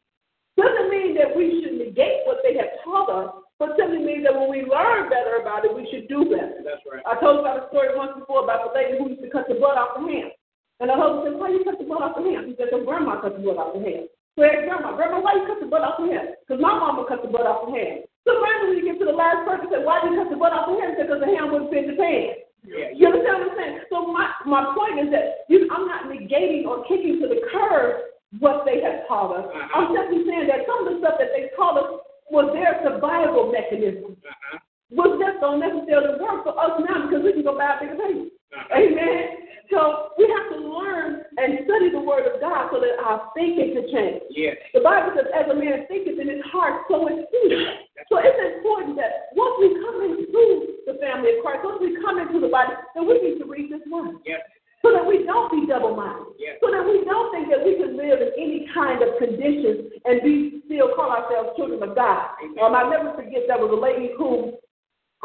Doesn't 0.56 0.90
mean 0.90 1.16
that 1.16 1.32
we 1.32 1.62
should 1.62 1.80
negate 1.80 2.24
what 2.24 2.44
they 2.44 2.56
have 2.56 2.76
taught 2.84 3.08
us, 3.08 3.30
but 3.58 3.74
simply 3.74 3.98
means 3.98 4.22
that 4.22 4.38
when 4.38 4.46
we 4.46 4.62
learn 4.62 5.10
better 5.10 5.42
about 5.42 5.66
it, 5.66 5.74
we 5.74 5.82
should 5.90 6.06
do 6.06 6.22
better. 6.30 6.62
That's 6.62 6.82
right. 6.86 7.02
I 7.02 7.18
told 7.18 7.42
you 7.42 7.42
about 7.42 7.66
a 7.66 7.68
story 7.74 7.90
once 7.98 8.14
before 8.14 8.46
about 8.46 8.70
the 8.70 8.72
lady 8.72 8.94
who 8.94 9.10
used 9.10 9.22
to 9.26 9.30
cut 9.34 9.50
the 9.50 9.58
blood 9.58 9.74
off 9.74 9.98
the 9.98 10.06
hand. 10.06 10.30
And 10.78 10.86
the 10.86 10.94
husband 10.94 11.26
said, 11.26 11.36
Why 11.42 11.50
you 11.50 11.66
cut 11.66 11.74
the 11.74 11.90
blood 11.90 12.06
off 12.06 12.14
the 12.14 12.22
hand? 12.22 12.46
He 12.46 12.54
said, 12.54 12.70
Your 12.70 12.86
grandma 12.86 13.18
cut 13.18 13.34
the 13.34 13.42
blood 13.42 13.58
off 13.58 13.74
the 13.74 13.82
hand. 13.82 14.06
So 14.38 14.46
I 14.46 14.54
asked 14.54 14.70
grandma, 14.70 14.94
Grandma, 14.94 15.18
why 15.18 15.34
you 15.34 15.44
cut 15.50 15.58
the 15.58 15.66
blood 15.66 15.82
off 15.82 15.98
the 15.98 16.06
hand? 16.06 16.38
Because 16.46 16.62
my 16.62 16.70
mama 16.70 17.02
cut 17.10 17.26
the 17.26 17.34
blood 17.34 17.50
off 17.50 17.66
the 17.66 17.74
hand. 17.74 18.06
So 18.22 18.38
randomly 18.38 18.78
you 18.78 18.86
get 18.86 19.02
to 19.02 19.10
the 19.10 19.18
last 19.18 19.42
person 19.42 19.66
said, 19.74 19.82
Why 19.82 20.06
did 20.06 20.14
you 20.14 20.22
cut 20.22 20.30
the 20.30 20.38
blood 20.38 20.54
off 20.54 20.70
the 20.70 20.78
hand? 20.78 20.94
Because 20.94 21.18
the 21.18 21.26
hand 21.26 21.50
wouldn't 21.50 21.74
fit 21.74 21.90
the 21.90 21.98
pan. 21.98 22.46
Yeah. 22.62 22.94
You 22.94 23.10
understand 23.10 23.42
what 23.42 23.50
I'm 23.50 23.58
saying? 23.58 23.76
So 23.90 24.06
my, 24.06 24.30
my 24.46 24.70
point 24.70 25.02
is 25.02 25.10
that 25.10 25.50
you, 25.50 25.66
I'm 25.74 25.90
not 25.90 26.06
negating 26.06 26.62
or 26.62 26.86
kicking 26.86 27.18
to 27.18 27.26
the 27.26 27.42
curb 27.50 28.06
what 28.38 28.62
they 28.62 28.78
have 28.86 29.02
taught 29.10 29.34
us. 29.34 29.50
Uh-huh. 29.50 29.74
I'm 29.74 29.90
simply 29.90 30.22
saying 30.30 30.46
that 30.46 30.62
some 30.62 30.86
of 30.86 30.94
the 30.94 31.02
stuff 31.02 31.18
that 31.18 31.34
they 31.34 31.50
taught 31.58 31.74
us 31.74 32.06
was 32.30 32.52
their 32.52 32.80
survival 32.84 33.52
mechanism. 33.52 34.16
Uh-huh. 34.20 34.58
Was 34.90 35.20
just 35.20 35.44
don't 35.44 35.60
necessarily 35.60 36.16
work 36.16 36.48
for 36.48 36.56
us 36.56 36.80
now 36.80 37.04
because 37.04 37.20
we 37.20 37.36
can 37.36 37.44
go 37.44 37.52
buy 37.56 37.76
a 37.76 37.80
bigger 37.80 37.98
baby. 38.00 38.32
Uh-huh. 38.52 38.80
Amen. 38.80 39.48
So 39.68 40.16
we 40.16 40.24
have 40.32 40.48
to 40.56 40.64
learn 40.64 41.28
and 41.36 41.60
study 41.68 41.92
the 41.92 42.00
word 42.00 42.24
of 42.24 42.40
God 42.40 42.72
so 42.72 42.80
that 42.80 42.96
our 43.04 43.28
thinking 43.36 43.76
can 43.76 43.84
change. 43.92 44.24
Yes. 44.32 44.56
The 44.72 44.80
Bible 44.80 45.12
says, 45.12 45.28
as 45.36 45.44
a 45.52 45.52
man 45.52 45.84
thinketh 45.92 46.16
in 46.16 46.24
his 46.24 46.40
heart, 46.48 46.88
so 46.88 47.04
is 47.12 47.28
he. 47.28 47.68
So 48.08 48.16
it's 48.16 48.40
important 48.56 48.96
that 48.96 49.28
once 49.36 49.60
we 49.60 49.76
come 49.84 50.08
into 50.08 50.80
the 50.88 50.96
family 51.04 51.36
of 51.36 51.44
Christ, 51.44 51.68
once 51.68 51.84
we 51.84 52.00
come 52.00 52.16
into 52.16 52.40
the 52.40 52.48
body, 52.48 52.72
then 52.96 53.04
we 53.04 53.20
need 53.20 53.36
to 53.38 53.46
read 53.46 53.68
this 53.68 53.84
word. 53.92 54.16
Yes. 54.24 54.40
So 54.82 54.92
that 54.94 55.04
we 55.04 55.26
don't 55.26 55.50
be 55.50 55.66
double 55.66 55.96
minded. 55.96 56.38
Yes. 56.38 56.62
So 56.62 56.70
that 56.70 56.84
we 56.86 57.02
don't 57.04 57.34
think 57.34 57.50
that 57.50 57.64
we 57.64 57.74
can 57.76 57.96
live 57.96 58.22
in 58.22 58.30
any 58.38 58.70
kind 58.72 59.02
of 59.02 59.18
conditions 59.18 59.90
and 60.04 60.22
be 60.22 60.62
still 60.66 60.94
call 60.94 61.10
ourselves 61.10 61.56
children 61.56 61.82
of 61.82 61.96
God. 61.96 62.30
Um, 62.62 62.74
I'll 62.74 62.90
never 62.90 63.10
forget 63.14 63.48
there 63.48 63.58
was 63.58 63.74
a 63.74 63.80
lady 63.80 64.14
who 64.16 64.54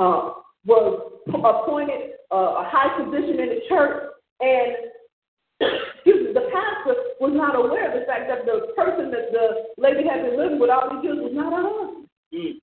uh, 0.01 0.41
was 0.65 1.12
appointed 1.29 2.17
uh, 2.31 2.63
a 2.63 2.65
high 2.65 2.98
position 2.98 3.38
in 3.38 3.50
the 3.53 3.62
church, 3.69 4.10
and 4.41 4.89
excuse 6.01 6.25
me, 6.25 6.33
the 6.33 6.50
pastor 6.50 6.98
was 7.22 7.36
not 7.36 7.53
aware 7.53 7.93
of 7.93 8.00
the 8.00 8.05
fact 8.10 8.25
that 8.25 8.50
the 8.50 8.74
person 8.74 9.12
that 9.13 9.29
the 9.29 9.69
lady 9.77 10.07
had 10.07 10.25
been 10.25 10.33
living 10.33 10.57
with 10.57 10.74
all 10.74 10.89
these 10.98 11.05
years 11.05 11.22
was 11.22 11.36
not 11.36 11.53
her 11.53 11.62
husband. 11.62 12.10
Mm. 12.33 12.57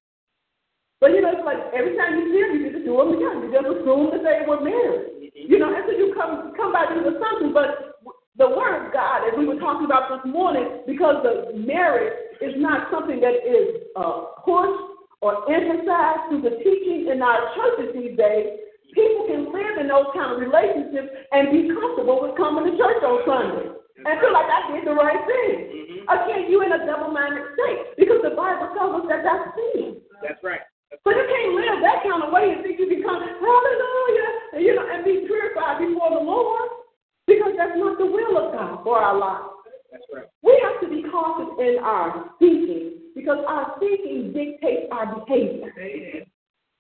But 0.99 1.15
you 1.15 1.23
know, 1.23 1.33
it's 1.33 1.47
like 1.47 1.63
every 1.73 1.97
time 1.97 2.19
you 2.19 2.29
see 2.29 2.43
them, 2.43 2.53
you 2.61 2.73
just 2.75 2.85
do 2.85 2.99
them 2.99 3.15
again. 3.15 3.47
You 3.47 3.49
just 3.55 3.69
assume 3.73 4.11
that 4.13 4.21
they 4.27 4.45
were 4.45 4.61
married. 4.61 5.20
You 5.35 5.59
know, 5.59 5.71
until 5.75 5.95
you 5.95 6.15
come 6.15 6.53
come 6.57 6.73
by 6.73 6.87
these 6.91 7.07
assumptions. 7.07 7.53
But 7.55 8.01
the 8.37 8.49
word 8.49 8.87
of 8.87 8.93
God, 8.93 9.29
as 9.29 9.35
we 9.37 9.47
were 9.47 9.61
talking 9.61 9.85
about 9.85 10.11
this 10.11 10.25
morning, 10.31 10.83
because 10.87 11.23
the 11.23 11.53
marriage 11.57 12.15
is 12.41 12.55
not 12.57 12.91
something 12.91 13.21
that 13.21 13.37
is 13.45 13.85
uh, 13.97 14.41
pushed 14.45 14.81
or 15.21 15.45
emphasized 15.53 16.33
through 16.33 16.43
the 16.43 16.57
teaching 16.65 17.13
in 17.13 17.21
our 17.21 17.53
churches 17.53 17.93
these 17.93 18.17
days, 18.17 18.57
people 18.97 19.29
can 19.29 19.53
live 19.53 19.77
in 19.79 19.87
those 19.87 20.09
kind 20.17 20.33
of 20.33 20.41
relationships 20.41 21.13
and 21.33 21.53
be 21.53 21.69
comfortable 21.69 22.25
with 22.25 22.35
coming 22.41 22.65
to 22.65 22.73
church 22.81 23.01
on 23.05 23.21
Sunday 23.29 23.69
and 24.01 24.15
feel 24.21 24.33
like 24.33 24.49
I 24.49 24.73
did 24.73 24.89
the 24.89 24.97
right 24.97 25.21
thing. 25.29 25.53
Mhm. 25.69 26.09
Again, 26.09 26.51
you're 26.51 26.65
in 26.65 26.73
a 26.73 26.87
double-minded 26.87 27.45
state 27.53 27.97
because 27.97 28.23
the 28.23 28.31
Bible 28.31 28.73
tells 28.73 29.03
us 29.03 29.09
that 29.09 29.23
that's 29.23 29.55
sin. 29.55 30.01
That's 30.23 30.43
right. 30.43 30.65
So 31.05 31.11
you 31.13 31.25
can't 31.29 31.55
live 31.55 31.81
that 31.83 32.03
kind 32.03 32.23
of 32.23 32.33
way 32.33 32.53
and 32.53 32.63
think 32.63 32.81
you 32.81 32.89
can 32.89 33.03
come, 33.03 33.23
hallelujah, 33.23 34.31
and, 34.55 34.63
you 34.65 34.75
know, 34.75 34.89
and 34.89 35.05
be 35.05 35.27
purified 35.27 35.79
before 35.79 36.11
the 36.11 36.25
Lord 36.25 36.69
because 37.27 37.55
that's 37.57 37.77
not 37.77 37.97
the 37.99 38.07
will 38.07 38.37
of 38.39 38.53
God 38.53 38.83
for 38.83 38.99
our 39.11 39.19
lives. 39.19 39.45
Right. 40.15 40.25
We 40.43 40.63
have 40.63 40.81
to 40.83 40.89
be 40.89 41.09
cautious 41.11 41.55
in 41.59 41.79
our 41.83 42.31
thinking 42.39 42.99
because 43.15 43.39
our 43.47 43.77
thinking 43.81 44.33
dictates 44.33 44.87
our 44.93 45.21
behavior. 45.21 46.25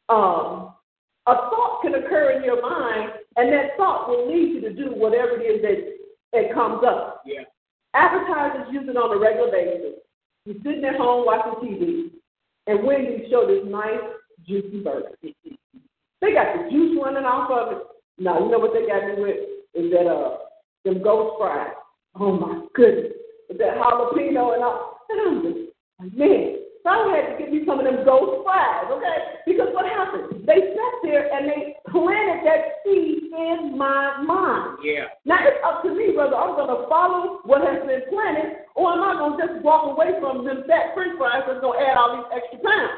Um, 0.09 0.75
a 1.27 1.35
thought 1.35 1.81
can 1.83 1.95
occur 1.95 2.33
in 2.33 2.45
your 2.45 2.63
mind, 2.63 3.11
and 3.37 3.53
that 3.53 3.77
thought 3.77 4.09
will 4.09 4.29
lead 4.29 4.55
you 4.55 4.61
to 4.63 4.73
do 4.73 4.91
whatever 4.95 5.41
it 5.41 5.45
is 5.45 5.63
that, 5.63 5.97
that 6.33 6.55
comes 6.55 6.83
up. 6.87 7.23
Yeah. 7.27 7.43
Advertisers 7.95 8.73
use 8.73 8.89
it 8.89 8.97
on 8.97 9.17
a 9.17 9.21
regular 9.21 9.51
basis. 9.51 10.01
You're 10.45 10.57
sitting 10.65 10.85
at 10.85 10.97
home 10.97 11.27
watching 11.27 11.69
TV, 11.69 12.11
and 12.67 12.87
Wendy's 12.87 13.29
show 13.31 13.47
this 13.47 13.71
nice, 13.71 14.01
juicy 14.47 14.83
burger. 14.83 15.13
They 15.23 16.33
got 16.33 16.57
the 16.57 16.71
juice 16.71 16.99
running 17.03 17.25
off 17.25 17.51
of 17.51 17.77
it. 17.77 17.83
Now, 18.19 18.39
you 18.39 18.51
know 18.51 18.59
what 18.59 18.73
they 18.73 18.87
got 18.87 19.07
me 19.07 19.23
with? 19.23 19.37
Is 19.75 19.93
that, 19.93 20.07
uh, 20.07 20.39
them 20.85 21.03
ghost 21.03 21.37
fries. 21.39 21.73
Oh, 22.19 22.33
my 22.33 22.67
goodness. 22.75 23.13
With 23.49 23.59
that 23.59 23.77
jalapeno 23.77 24.55
and 24.55 24.65
all. 24.65 24.99
And 25.11 25.21
I'm 25.21 25.43
just 25.43 25.71
man. 26.17 26.57
So 26.83 26.89
I 26.89 27.13
had 27.13 27.25
to 27.29 27.35
get 27.37 27.53
me 27.53 27.61
some 27.69 27.77
of 27.77 27.85
them 27.85 28.09
ghost 28.09 28.41
fries, 28.41 28.89
okay? 28.89 29.45
Because 29.45 29.69
what 29.77 29.85
happened? 29.85 30.49
They 30.49 30.73
sat 30.73 30.95
there 31.05 31.29
and 31.29 31.45
they 31.45 31.77
planted 31.93 32.41
that 32.49 32.81
seed 32.81 33.29
in 33.29 33.77
my 33.77 34.17
mind. 34.25 34.81
Yeah. 34.81 35.13
Now 35.29 35.45
it's 35.45 35.61
up 35.61 35.85
to 35.85 35.93
me 35.93 36.17
whether 36.17 36.33
I'm 36.33 36.57
going 36.57 36.73
to 36.73 36.89
follow 36.89 37.45
what 37.45 37.61
has 37.61 37.85
been 37.85 38.09
planted 38.09 38.65
or 38.73 38.97
am 38.97 39.05
I 39.05 39.13
going 39.21 39.37
to 39.37 39.41
just 39.45 39.57
walk 39.61 39.93
away 39.93 40.17
from 40.25 40.49
them 40.49 40.65
fat 40.65 40.97
french 40.97 41.21
fries 41.21 41.45
that's 41.45 41.61
going 41.61 41.77
to 41.77 41.85
add 41.85 42.01
all 42.01 42.17
these 42.17 42.33
extra 42.33 42.65
pounds. 42.65 42.97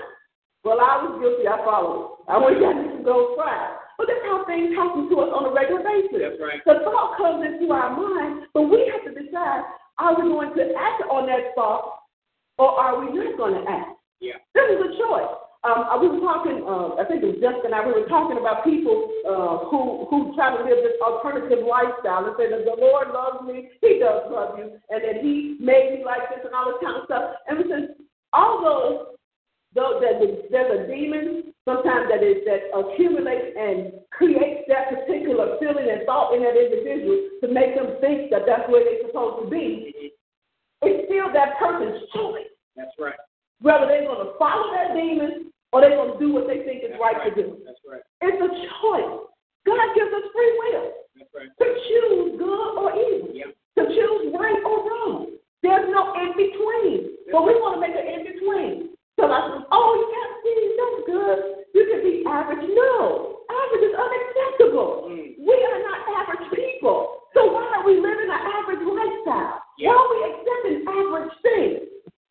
Well, 0.63 0.79
I 0.79 1.03
was 1.03 1.19
guilty. 1.19 1.51
I 1.51 1.59
followed. 1.67 2.23
I 2.31 2.39
went 2.39 2.63
down 2.63 2.87
to 2.87 3.03
those 3.03 3.35
fries. 3.35 3.83
But 4.03 4.11
that's 4.11 4.27
how 4.27 4.43
things 4.51 4.75
happen 4.75 5.07
to 5.07 5.15
us 5.23 5.31
on 5.31 5.47
a 5.47 5.53
regular 5.55 5.79
basis. 5.87 6.19
That's 6.19 6.43
right. 6.43 6.59
The 6.67 6.83
thought 6.83 7.15
comes 7.15 7.47
into 7.47 7.71
our 7.71 7.95
mind, 7.95 8.51
but 8.51 8.67
we 8.67 8.83
have 8.91 9.07
to 9.07 9.15
decide, 9.15 9.63
are 10.03 10.19
we 10.19 10.27
going 10.27 10.51
to 10.59 10.75
act 10.75 11.07
on 11.07 11.31
that 11.31 11.55
thought 11.55 12.03
or 12.59 12.67
are 12.67 12.99
we 12.99 13.15
not 13.15 13.39
going 13.39 13.55
to 13.55 13.63
act? 13.71 13.95
Yeah. 14.19 14.43
This 14.59 14.75
is 14.75 14.83
a 14.83 14.91
choice. 14.99 15.31
Um, 15.63 15.87
I- 15.87 16.03
we 16.03 16.11
were 16.11 16.19
talking, 16.19 16.67
uh, 16.67 16.99
I 16.99 17.07
think 17.07 17.23
it 17.23 17.31
was 17.31 17.39
Justin 17.39 17.71
and 17.71 17.79
I, 17.79 17.87
we 17.87 17.95
were 17.95 18.11
talking 18.11 18.43
about 18.43 18.67
people 18.67 19.07
uh, 19.23 19.71
who, 19.71 20.11
who 20.11 20.35
try 20.35 20.51
to 20.51 20.67
live 20.67 20.83
this 20.83 20.99
alternative 20.99 21.63
lifestyle 21.63 22.27
and 22.27 22.35
say 22.35 22.51
that 22.51 22.67
the 22.67 22.75
Lord 22.75 23.15
loves 23.15 23.47
me, 23.47 23.71
He 23.79 24.03
does 24.03 24.27
love 24.27 24.59
you, 24.59 24.75
and 24.91 24.99
that 24.99 25.23
He 25.23 25.55
made 25.63 25.95
me 25.95 26.03
like 26.03 26.27
this 26.35 26.43
and 26.43 26.51
all 26.51 26.75
this 26.75 26.83
kind 26.83 26.99
of 26.99 27.07
stuff. 27.07 27.39
And 27.47 27.63
we 27.63 27.71
said, 27.71 27.95
although 28.35 29.15
though 29.79 30.03
there's 30.03 30.19
a, 30.19 30.29
there's 30.51 30.73
a 30.75 30.91
demon 30.91 31.52
sometimes 31.65 32.11
that 32.11 32.23
is 32.23 32.43
that 32.45 32.71
accumulates 32.75 33.55
and 33.57 33.93
creates 34.11 34.67
that 34.69 34.91
particular 34.91 35.57
feeling 35.61 35.87
and 35.91 36.03
thought 36.07 36.35
in 36.35 36.43
that 36.43 36.57
individual 36.59 37.17
to 37.41 37.47
make 37.49 37.75
them 37.75 37.97
think 38.01 38.31
that 38.31 38.43
that's 38.47 38.67
where 38.69 38.83
they're 38.85 39.07
supposed 39.07 39.45
to 39.45 39.51
be. 39.51 40.13
It's 40.83 41.07
still 41.07 41.31
that 41.33 41.59
person's 41.63 42.03
choice 42.11 42.51
That's 42.75 42.91
right. 42.99 43.15
whether 43.63 43.87
they're 43.87 44.03
going 44.07 44.27
to 44.27 44.35
follow 44.39 44.75
that 44.75 44.95
demon 44.99 45.53
or 45.71 45.81
they're 45.81 45.95
going 45.95 46.19
to 46.19 46.19
do 46.19 46.35
what 46.35 46.51
they 46.51 46.67
think 46.67 46.83
is 46.83 46.91
right, 46.99 47.15
right. 47.17 47.31
to 47.31 47.43
do. 47.43 47.63
That's 47.65 47.79
right. 47.87 48.03
It's 48.21 48.43
a 48.43 48.51
choice. 48.83 49.31
God 49.63 49.87
gives 49.95 50.11
us 50.11 50.27
free 50.35 50.53
will 50.59 50.91
That's 51.15 51.31
right. 51.31 51.47
to 51.47 51.67
choose 51.87 52.35
good 52.35 52.71
or 52.83 52.91
evil, 52.99 53.31
Yeah. 53.31 53.55
to 53.79 53.83
choose 53.87 54.35
right 54.35 54.59
or 54.67 54.79
wrong. 54.91 55.39
There's 55.63 55.87
no 55.95 56.11
in 56.19 56.35
between. 56.35 57.15
But 57.31 57.47
we 57.47 57.55
want 57.63 57.79
to 57.79 57.81
make 57.81 57.95
an 57.95 58.03
in 58.11 58.23
between. 58.27 58.99
So 59.21 59.29
I 59.29 59.41
said, 59.49 59.65
oh, 59.71 59.91
you 59.97 60.07
can't 60.09 60.35
see, 60.41 60.61
that's 60.79 61.01
good. 61.07 61.39
You 61.77 61.83
can 61.89 62.01
be 62.01 62.25
average. 62.29 62.65
No, 62.65 63.45
average 63.49 63.85
is 63.89 63.97
unacceptable. 63.97 65.13
Mm. 65.13 65.37
We 65.41 65.57
are 65.57 65.81
not 65.85 65.99
average 66.23 66.47
people. 66.53 67.23
So 67.35 67.49
why 67.53 67.65
are 67.77 67.85
we 67.85 67.97
living 67.97 68.29
an 68.29 68.43
average 68.61 68.85
lifestyle? 68.85 69.63
Yeah. 69.79 69.93
Why 69.93 69.97
are 69.97 70.11
we 70.13 70.19
accepting 70.33 70.79
average 70.89 71.35
things? 71.45 71.81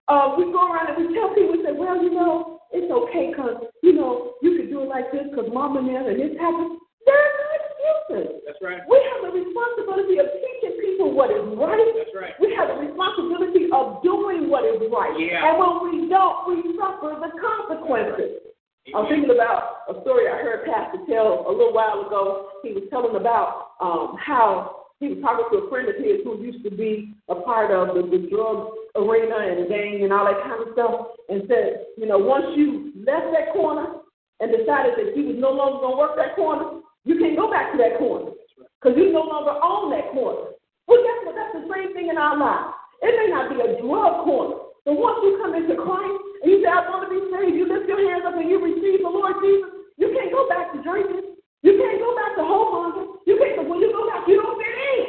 Uh, 0.07 0.35
we 0.37 0.51
go 0.51 0.67
around 0.67 0.91
and 0.91 0.97
we 0.99 1.15
tell 1.15 1.33
people, 1.33 1.55
we 1.55 1.63
say, 1.63 1.71
well, 1.71 1.95
you 2.01 2.11
know, 2.11 2.61
it's 2.71 2.91
okay 2.91 3.31
because, 3.31 3.67
you 3.83 3.93
know, 3.93 4.35
you 4.41 4.57
can 4.57 4.67
do 4.69 4.83
it 4.83 4.89
like 4.89 5.11
this 5.11 5.27
because 5.29 5.47
mom 5.53 5.77
and 5.77 5.87
this 5.87 6.35
happens. 6.39 6.79
There 7.05 7.17
are 7.17 7.33
no 7.35 7.47
excuses. 7.57 8.43
That's 8.45 8.61
right. 8.61 8.83
We 8.87 8.99
have 9.11 9.27
the 9.27 9.31
responsibility 9.33 10.19
of 10.19 10.27
teaching 10.37 10.75
people 10.79 11.11
what 11.15 11.31
is 11.31 11.43
right. 11.57 11.91
That's 11.97 12.15
right. 12.15 12.35
We 12.39 12.53
have 12.55 12.69
the 12.69 12.79
responsibility 12.79 13.71
of 13.73 14.03
doing 14.03 14.47
what 14.51 14.63
is 14.63 14.83
right. 14.91 15.15
Yeah. 15.17 15.47
And 15.47 15.59
when 15.59 15.73
we 15.87 16.11
don't, 16.11 16.47
we 16.47 16.75
suffer 16.77 17.17
the 17.17 17.31
consequences. 17.39 18.51
I'm 18.95 19.07
thinking 19.07 19.29
about 19.29 19.85
a 19.93 20.01
story 20.01 20.25
I 20.25 20.41
heard 20.41 20.65
Pastor 20.65 20.99
tell 21.05 21.45
a 21.45 21.51
little 21.53 21.71
while 21.71 22.01
ago. 22.01 22.49
He 22.63 22.73
was 22.73 22.83
telling 22.89 23.15
about 23.15 23.77
um, 23.79 24.10
how 24.25 24.85
he 25.01 25.09
was 25.09 25.19
talking 25.25 25.49
to 25.49 25.65
a 25.65 25.69
friend 25.69 25.89
of 25.89 25.97
his 25.97 26.21
who 26.23 26.37
used 26.45 26.63
to 26.63 26.69
be 26.69 27.17
a 27.29 27.35
part 27.41 27.73
of 27.73 27.97
the, 27.97 28.05
the 28.05 28.29
drug 28.29 28.77
arena 28.93 29.33
and 29.49 29.65
gang 29.65 30.05
and 30.05 30.13
all 30.13 30.29
that 30.29 30.45
kind 30.45 30.61
of 30.61 30.73
stuff, 30.77 31.17
and 31.29 31.41
said, 31.49 31.89
you 31.97 32.05
know, 32.05 32.21
once 32.21 32.53
you 32.53 32.93
left 33.01 33.33
that 33.33 33.49
corner 33.53 33.97
and 34.39 34.53
decided 34.53 34.93
that 34.99 35.17
you 35.17 35.33
was 35.33 35.39
no 35.41 35.49
longer 35.49 35.81
going 35.81 35.95
to 35.95 36.01
work 36.01 36.13
that 36.21 36.35
corner, 36.37 36.85
you 37.05 37.17
can't 37.17 37.33
go 37.33 37.49
back 37.49 37.73
to 37.73 37.77
that 37.81 37.97
corner 37.97 38.29
because 38.77 38.93
you 38.93 39.09
no 39.09 39.25
longer 39.25 39.57
own 39.57 39.89
that 39.89 40.13
corner. 40.13 40.53
Well, 40.85 41.01
guess 41.01 41.19
what? 41.25 41.33
That's 41.33 41.55
the 41.57 41.65
same 41.65 41.97
thing 41.97 42.13
in 42.13 42.17
our 42.21 42.37
lives. 42.37 42.77
It 43.01 43.17
may 43.17 43.33
not 43.33 43.49
be 43.49 43.57
a 43.57 43.81
drug 43.81 44.21
corner, 44.21 44.69
but 44.85 44.93
once 44.93 45.17
you 45.25 45.41
come 45.41 45.57
into 45.57 45.73
Christ 45.81 46.19
and 46.45 46.51
you 46.51 46.61
say, 46.61 46.69
I 46.69 46.85
want 46.85 47.09
to 47.09 47.11
be 47.13 47.25
saved, 47.33 47.57
you 47.57 47.65
lift 47.65 47.89
your 47.89 48.01
hands 48.05 48.25
up 48.27 48.37
and 48.37 48.45
you 48.45 48.61
receive 48.61 49.01
the 49.01 49.09
Lord 49.09 49.41
Jesus, 49.41 49.81
you 49.97 50.13
can't 50.13 50.29
go 50.29 50.45
back 50.45 50.73
to 50.73 50.83
drinking. 50.85 51.30
You 51.61 51.77
can't 51.77 52.01
go 52.01 52.09
back 52.17 52.33
to 52.37 52.43
whoremonger. 52.43 53.21
You 53.29 53.37
can't, 53.37 53.69
when 53.69 53.79
you 53.79 53.93
go 53.93 54.09
back, 54.09 54.25
you 54.25 54.41
don't 54.41 54.57
fit 54.57 54.73
in. 54.73 55.01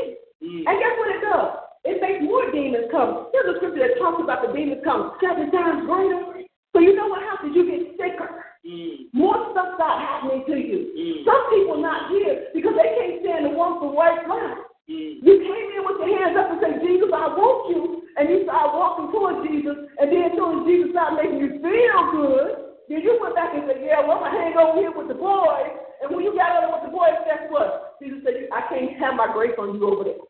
Mm. 0.45 0.63
And 0.69 0.77
guess 0.77 0.95
what 1.01 1.11
it 1.17 1.21
does? 1.25 1.51
It 1.85 1.97
makes 1.99 2.21
more 2.23 2.47
demons 2.53 2.93
come. 2.93 3.33
There's 3.33 3.55
a 3.55 3.59
scripture 3.59 3.89
that 3.89 3.99
talks 3.99 4.23
about 4.23 4.47
the 4.47 4.53
demons 4.53 4.85
come 4.85 5.17
seven 5.19 5.51
times 5.51 5.89
greater. 5.89 6.47
So 6.73 6.81
you 6.81 6.95
know 6.95 7.09
what 7.09 7.25
happens? 7.25 7.57
You 7.57 7.65
get 7.67 7.97
sicker. 7.99 8.45
Mm. 8.63 9.11
More 9.13 9.51
stuff 9.51 9.75
start 9.75 9.99
happening 9.99 10.47
to 10.47 10.55
you. 10.55 10.95
Mm. 10.95 11.17
Some 11.27 11.43
people 11.51 11.83
not 11.83 12.13
here 12.15 12.53
because 12.55 12.79
they 12.79 12.91
can't 12.95 13.19
stand 13.25 13.43
the 13.49 13.53
one 13.57 13.83
for 13.83 13.91
white 13.91 14.23
life. 14.31 14.63
Mm. 14.87 15.25
You 15.25 15.35
came 15.43 15.69
in 15.75 15.83
with 15.83 15.99
your 15.99 16.13
hands 16.21 16.39
up 16.39 16.55
and 16.55 16.61
said, 16.63 16.79
Jesus, 16.79 17.11
I 17.11 17.33
want 17.35 17.75
you. 17.75 18.07
And 18.15 18.29
you 18.29 18.45
start 18.45 18.77
walking 18.77 19.09
towards 19.11 19.41
Jesus. 19.49 19.89
And 19.99 20.07
then 20.13 20.31
as 20.31 20.33
soon 20.39 20.63
as 20.63 20.67
Jesus 20.69 20.93
started 20.95 21.17
making 21.17 21.41
you 21.41 21.51
feel 21.59 22.01
good, 22.13 22.51
then 22.87 23.01
you 23.03 23.19
went 23.19 23.35
back 23.35 23.57
and 23.57 23.65
said, 23.67 23.83
yeah, 23.83 24.05
gonna 24.07 24.31
hang 24.31 24.55
over 24.55 24.79
here 24.79 24.93
with 24.95 25.09
the 25.09 25.19
boy. 25.19 25.42
Grace 29.43 29.59
on 29.59 29.75
you 29.75 29.83
over 29.91 30.05
there. 30.05 30.23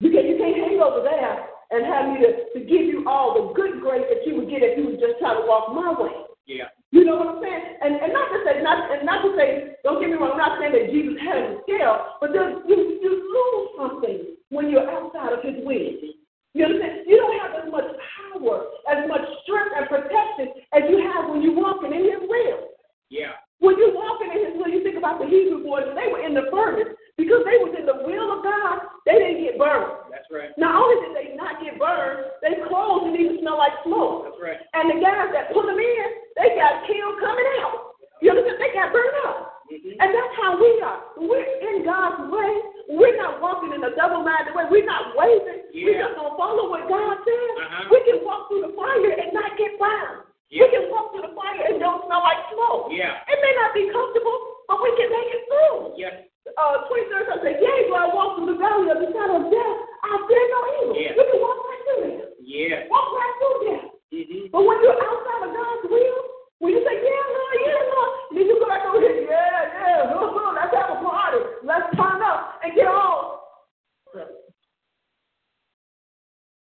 You 0.00 0.08
can't, 0.08 0.24
you 0.24 0.36
can't 0.40 0.56
hang 0.56 0.80
over 0.80 1.04
there 1.04 1.52
and 1.70 1.84
have 1.84 2.08
me 2.08 2.24
to, 2.24 2.30
to 2.56 2.60
give 2.64 2.88
you 2.88 3.04
all 3.04 3.36
the 3.36 3.52
good 3.52 3.80
grace 3.84 4.08
that 4.08 4.24
you 4.24 4.40
would 4.40 4.48
get 4.48 4.64
if 4.64 4.78
you 4.80 4.88
would 4.88 5.00
just 5.00 5.20
try 5.20 5.36
to 5.36 5.44
walk 5.44 5.68
my 5.76 5.92
way. 5.92 6.16
Yeah. 6.48 6.72
You 6.92 7.04
know 7.04 7.16
what 7.16 7.36
I'm 7.36 7.40
saying? 7.40 7.60
And 7.80 7.96
and 8.04 8.12
not 8.12 8.28
to 8.32 8.38
say 8.44 8.60
not 8.60 8.92
and 8.92 9.04
not 9.04 9.24
to 9.24 9.32
say 9.36 9.76
don't 9.82 10.00
get 10.00 10.12
me 10.12 10.16
wrong, 10.20 10.36
I'm 10.36 10.44
not 10.44 10.60
saying 10.60 10.76
that 10.76 10.92
Jesus 10.92 11.16
had 11.20 11.40
a 11.40 11.56
scale, 11.64 12.20
but 12.20 12.36
then 12.36 12.64
you 12.68 13.00
you 13.00 13.12
lose 13.32 13.68
something 13.80 14.36
when 14.52 14.68
you're 14.68 14.84
outside 14.84 15.32
of 15.32 15.40
his 15.40 15.56
will. 15.64 16.12
You 16.52 16.68
understand? 16.68 17.08
You 17.08 17.16
don't 17.16 17.34
have 17.40 17.64
as 17.64 17.66
much 17.72 17.88
power, 17.88 18.70
as 18.86 19.08
much 19.08 19.24
strength 19.42 19.72
and 19.72 19.88
protection 19.88 20.52
as 20.76 20.84
you 20.86 21.00
have 21.00 21.32
when 21.32 21.40
you're 21.40 21.56
walking 21.56 21.96
in 21.96 22.04
his 22.04 22.22
will. 22.28 22.76
Yeah. 23.08 23.40
When 23.64 23.80
you're 23.80 23.96
walking 23.96 24.28
in 24.28 24.40
his 24.44 24.54
will, 24.60 24.68
you 24.68 24.84
think 24.84 25.00
about 25.00 25.18
the 25.18 25.26
Hebrew 25.26 25.64
boys, 25.64 25.88
they 25.96 26.12
were 26.12 26.20
in 26.20 26.36
the 26.36 26.52
furnace 26.52 26.92
because 27.16 27.46
they 27.46 27.62
was 27.62 27.74
in 27.78 27.86
the 27.86 28.02
will 28.02 28.28
of 28.34 28.42
God, 28.42 28.90
they 29.06 29.14
didn't 29.22 29.42
get 29.42 29.58
burned. 29.58 30.10
That's 30.10 30.26
right. 30.30 30.50
Not 30.58 30.74
only 30.74 30.98
did 31.06 31.14
they 31.14 31.36
not 31.38 31.62
get 31.62 31.78
burned, 31.78 32.34
their 32.42 32.66
clothes 32.66 33.06
didn't 33.06 33.22
even 33.22 33.38
smell 33.38 33.53
like 33.64 33.76
smoke. 33.88 34.28
That's 34.28 34.40
right. 34.44 34.60
And 34.76 34.92
the 34.92 34.98
guys 35.00 35.32
that 35.32 35.48
put 35.56 35.64
them 35.64 35.80
in, 35.80 36.06
they 36.36 36.52
got 36.60 36.84
killed 36.84 37.16
coming 37.24 37.48
out. 37.64 37.96
You 38.20 38.36
understand? 38.36 38.60
They 38.60 38.72
got 38.76 38.92
burned 38.92 39.16
out. 39.24 39.64
Mm-hmm. 39.72 39.96
And 39.96 40.08
that's 40.12 40.34
how 40.36 40.60
we 40.60 40.70
are. 40.84 41.00
We're 41.16 41.48
in 41.64 41.88
God's 41.88 42.28
way. 42.28 42.52
We're 42.92 43.16
not 43.16 43.40
walking 43.40 43.72
in 43.72 43.80
a 43.80 43.96
double-minded 43.96 44.52
way. 44.52 44.68
We're 44.68 44.84
not 44.84 45.16
wavering. 45.16 45.72
We're 45.72 45.96
Yeah. 45.96 46.04
just 46.12 46.20
going 46.20 46.32
to 46.32 46.36
follow 46.36 46.68
what 46.68 46.84
God 46.84 47.16
says. 47.24 47.52
Uh-huh. 47.64 47.88
We 47.88 47.98
can 48.04 48.20
walk 48.20 48.52
through 48.52 48.68
the 48.68 48.72
fire 48.76 49.08
and 49.08 49.32
not 49.32 49.56
get 49.56 49.80
burned. 49.80 50.28
Yeah. 50.52 50.68
We 50.68 50.76
can 50.76 50.84
walk 50.92 51.16
through 51.16 51.24
the 51.24 51.32
fire 51.32 51.64
and 51.64 51.80
don't 51.80 52.04
smell 52.04 52.20
like 52.20 52.44
smoke. 52.52 52.92
Yeah. 52.92 53.24
It 53.24 53.38
may 53.40 53.52
not 53.56 53.72
be 53.72 53.88
comfortable, 53.88 54.36
but 54.68 54.84
we 54.84 54.92
can 55.00 55.08
make 55.08 55.28
it 55.32 55.42
through. 55.48 55.96
Yes. 55.96 56.14
Uh, 56.60 56.84
23rd, 56.92 57.24
I 57.32 57.36
say, 57.40 57.52
Yea, 57.56 57.88
though 57.88 58.04
I 58.04 58.08
walk 58.12 58.36
through 58.36 58.52
the 58.52 58.60
valley 58.60 58.92
of 58.92 59.00
the 59.00 59.08
shadow 59.16 59.40
of 59.40 59.48
death, 59.48 59.76
I 60.04 60.12
fear 60.28 60.44
no 60.52 60.60
evil. 60.76 60.94
Yeah. 61.00 61.12
We 61.16 61.22
can 61.24 61.40
walk 61.40 61.58
right 61.64 61.82
through 61.88 62.02
there. 62.04 62.28
Yeah. 62.44 62.84
Walk 62.92 63.08
right 63.16 63.34
through 63.40 63.58
there. 63.64 63.84
Mm-hmm. 64.12 64.44
But 64.52 64.62
when 64.62 64.76
you're 64.84 65.00
outside 65.00 65.42
of 65.48 65.50
God's 65.56 65.84
will, 65.88 66.20
when 66.62 66.70
you 66.76 66.80
say, 66.86 66.94
yeah, 67.00 67.24
Lord, 67.34 67.56
yeah, 67.66 67.82
Lord, 67.90 68.10
then 68.36 68.44
you 68.46 68.54
go 68.62 68.68
back 68.68 68.84
over 68.86 69.00
here, 69.00 69.26
yeah, 69.26 69.74
yeah, 69.74 70.12
oh, 70.14 70.32
oh, 70.38 70.52
let's 70.54 70.70
have 70.70 70.96
a 70.96 71.02
party. 71.02 71.42
Let's 71.66 71.88
turn 71.98 72.22
up 72.22 72.60
and 72.62 72.72
get 72.76 72.86
on. 72.86 73.40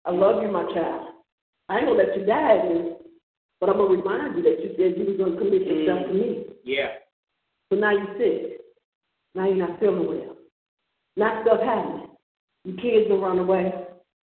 I 0.05 0.11
love 0.11 0.41
you, 0.43 0.51
my 0.51 0.63
child. 0.73 1.07
I 1.69 1.77
ain't 1.77 1.85
going 1.87 1.97
to 1.99 2.03
let 2.05 2.17
you 2.17 2.25
die 2.25 2.55
in 2.61 2.67
this, 2.75 2.93
but 3.59 3.69
I'm 3.69 3.77
going 3.77 3.97
to 3.97 4.03
remind 4.03 4.37
you 4.37 4.43
that 4.43 4.61
you 4.63 4.69
said 4.77 4.97
you 4.97 5.05
was 5.05 5.17
going 5.17 5.31
to 5.33 5.37
commit 5.37 5.65
yourself 5.67 6.07
to 6.07 6.13
me. 6.13 6.45
Yeah. 6.63 6.89
So 7.71 7.79
now 7.79 7.91
you're 7.91 8.17
sick. 8.17 8.61
Now 9.33 9.47
you're 9.47 9.67
not 9.67 9.79
feeling 9.79 10.07
well. 10.07 10.37
Not 11.17 11.43
stuff 11.45 11.59
happening. 11.61 12.09
Your 12.65 12.77
kids 12.77 13.09
will 13.09 13.21
run 13.21 13.39
away. 13.39 13.73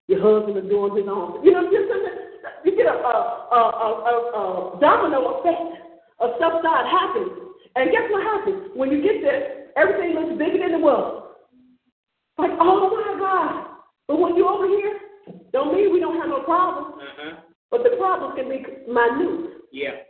Your 0.09 0.21
husband 0.23 0.59
is 0.64 0.71
doing 0.71 0.97
his 0.97 1.07
own. 1.09 1.45
You 1.45 1.50
know, 1.52 1.64
just 1.64 1.90
you 2.64 2.76
get 2.76 2.87
a, 2.87 2.90
a, 2.95 2.95
a, 2.95 3.59
a, 3.59 3.90
a, 4.07 4.76
a 4.76 4.80
domino 4.80 5.40
effect 5.40 5.83
of 6.21 6.30
stuff 6.42 6.58
start 6.58 6.90
happening. 6.90 7.54
And 7.78 7.94
guess 7.94 8.11
what 8.11 8.26
happens? 8.26 8.75
When 8.75 8.90
you 8.90 8.99
get 8.99 9.22
there, 9.22 9.71
everything 9.78 10.19
looks 10.19 10.34
bigger 10.34 10.58
than 10.58 10.75
it 10.75 10.82
was. 10.82 11.38
Like, 12.36 12.50
oh 12.58 12.90
my 12.90 13.14
God. 13.14 13.78
But 14.08 14.19
when 14.19 14.34
you're 14.34 14.50
over 14.50 14.67
here, 14.67 14.99
don't 15.52 15.73
mean 15.73 15.95
we 15.95 16.00
don't 16.00 16.19
have 16.19 16.28
no 16.28 16.43
problems. 16.43 16.99
Uh-huh. 16.99 17.32
But 17.71 17.84
the 17.84 17.95
problems 17.97 18.34
can 18.34 18.50
be 18.50 18.67
minute. 18.90 19.62
Yeah. 19.71 20.02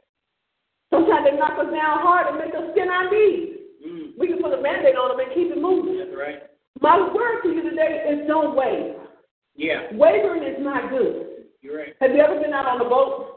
Sometimes 0.88 1.28
they 1.28 1.37
knock 1.37 1.61
us 1.61 1.68
down 1.68 2.00
hard 2.00 2.33
and 2.33 2.40
make 2.40 2.57
us 2.57 2.72
skin 2.72 2.88
our 2.88 3.12
knees. 3.12 3.61
Mm. 3.85 4.18
We 4.18 4.26
can 4.26 4.40
put 4.40 4.57
a 4.57 4.62
band-aid 4.62 4.96
on 4.96 5.12
them 5.12 5.20
and 5.20 5.35
keep 5.37 5.52
it 5.52 5.61
moving. 5.61 5.98
That's 5.98 6.16
right. 6.16 6.48
My 6.80 6.96
word 6.96 7.42
to 7.44 7.48
you 7.48 7.62
today 7.62 8.09
is 8.09 8.26
don't 8.26 8.57
waver. 8.57 9.04
Yeah. 9.54 9.92
Wavering 9.92 10.42
is 10.42 10.57
not 10.59 10.90
good. 10.90 11.44
You're 11.61 11.78
right. 11.78 11.94
Have 12.00 12.12
you 12.12 12.20
ever 12.20 12.40
been 12.40 12.52
out 12.52 12.66
on 12.66 12.78
the 12.78 12.88
boat? 12.88 13.28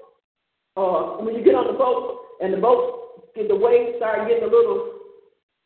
Or 0.75 1.23
when 1.23 1.35
you 1.35 1.43
get 1.43 1.55
on 1.55 1.67
the 1.67 1.77
boat 1.77 2.24
and 2.41 2.53
the 2.53 2.57
boat, 2.57 3.33
get 3.35 3.47
the 3.47 3.55
waves 3.55 3.97
start 3.97 4.27
getting 4.27 4.43
a 4.43 4.47
little 4.47 4.91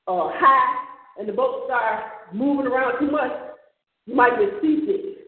uh, 0.07 0.29
high 0.33 0.85
and 1.19 1.27
the 1.27 1.33
boat 1.33 1.65
start 1.65 2.33
moving 2.33 2.65
around 2.65 2.99
too 2.99 3.11
much, 3.11 3.31
you 4.05 4.15
might 4.15 4.39
get 4.39 4.61
seasick. 4.61 5.27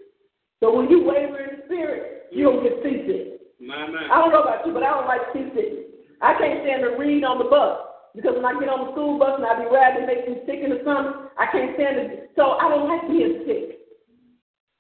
So 0.60 0.74
when 0.74 0.90
you 0.90 1.04
waver 1.04 1.38
in 1.40 1.60
the 1.60 1.66
spirit, 1.66 2.32
you 2.32 2.46
don't 2.46 2.64
get 2.64 2.80
seasick. 2.84 3.42
My, 3.60 3.86
my. 3.88 4.08
I 4.08 4.22
don't 4.22 4.32
know 4.32 4.42
about 4.42 4.66
you, 4.66 4.74
but 4.74 4.84
I 4.84 4.90
don't 4.90 5.06
like 5.06 5.22
seasick. 5.34 5.92
I 6.22 6.34
can't 6.40 6.64
stand 6.64 6.82
to 6.84 6.96
read 6.98 7.24
on 7.24 7.38
the 7.38 7.50
bus 7.50 7.92
because 8.16 8.36
when 8.36 8.46
I 8.46 8.58
get 8.60 8.70
on 8.70 8.88
the 8.88 8.92
school 8.94 9.20
bus 9.20 9.36
and 9.38 9.46
I 9.46 9.58
be 9.58 9.68
riding, 9.68 10.04
it 10.04 10.08
makes 10.08 10.26
me 10.30 10.36
sick 10.46 10.64
in 10.64 10.70
the 10.72 10.80
stomach. 10.82 11.34
I 11.38 11.52
can't 11.52 11.76
stand 11.76 11.98
it. 11.98 12.32
So 12.36 12.58
I 12.62 12.70
don't 12.70 12.88
like 12.88 13.10
being 13.10 13.44
sick. 13.46 13.82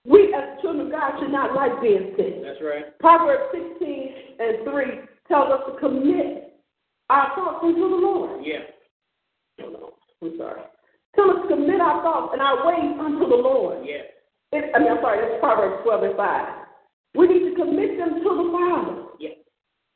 We 0.06 0.34
as 0.34 0.62
children 0.62 0.88
of 0.88 0.92
God 0.92 1.20
should 1.20 1.32
not 1.32 1.54
like 1.54 1.82
being 1.82 2.14
sick. 2.18 2.42
That's 2.42 2.62
right. 2.62 2.98
Proverbs 3.00 3.54
16 3.54 3.78
and 4.40 4.66
3 4.66 5.06
tells 5.28 5.52
us 5.54 5.62
to 5.68 5.74
commit 5.78 6.51
our 7.12 7.36
thoughts 7.36 7.60
unto 7.64 7.84
the 7.84 8.00
Lord. 8.00 8.40
Yeah. 8.40 8.64
Oh, 9.60 9.68
Hold 9.68 9.76
on. 9.76 9.92
I'm 10.24 10.38
sorry. 10.38 10.62
Tell 11.16 11.28
us 11.28 11.44
to 11.44 11.48
commit 11.52 11.84
our 11.84 12.00
thoughts 12.00 12.32
and 12.32 12.42
our 12.42 12.64
ways 12.64 12.96
unto 12.96 13.28
the 13.28 13.36
Lord. 13.36 13.84
Yeah. 13.84 14.08
It, 14.56 14.72
I 14.72 14.80
mean, 14.80 14.96
I'm 14.96 15.04
sorry, 15.04 15.20
that's 15.20 15.44
Proverbs 15.44 15.84
12 15.84 16.04
and 16.04 16.16
5. 16.16 17.20
We 17.20 17.28
need 17.28 17.52
to 17.52 17.56
commit 17.60 18.00
them 18.00 18.24
to 18.24 18.30
the 18.32 18.48
Father. 18.56 18.96
Yeah. 19.20 19.36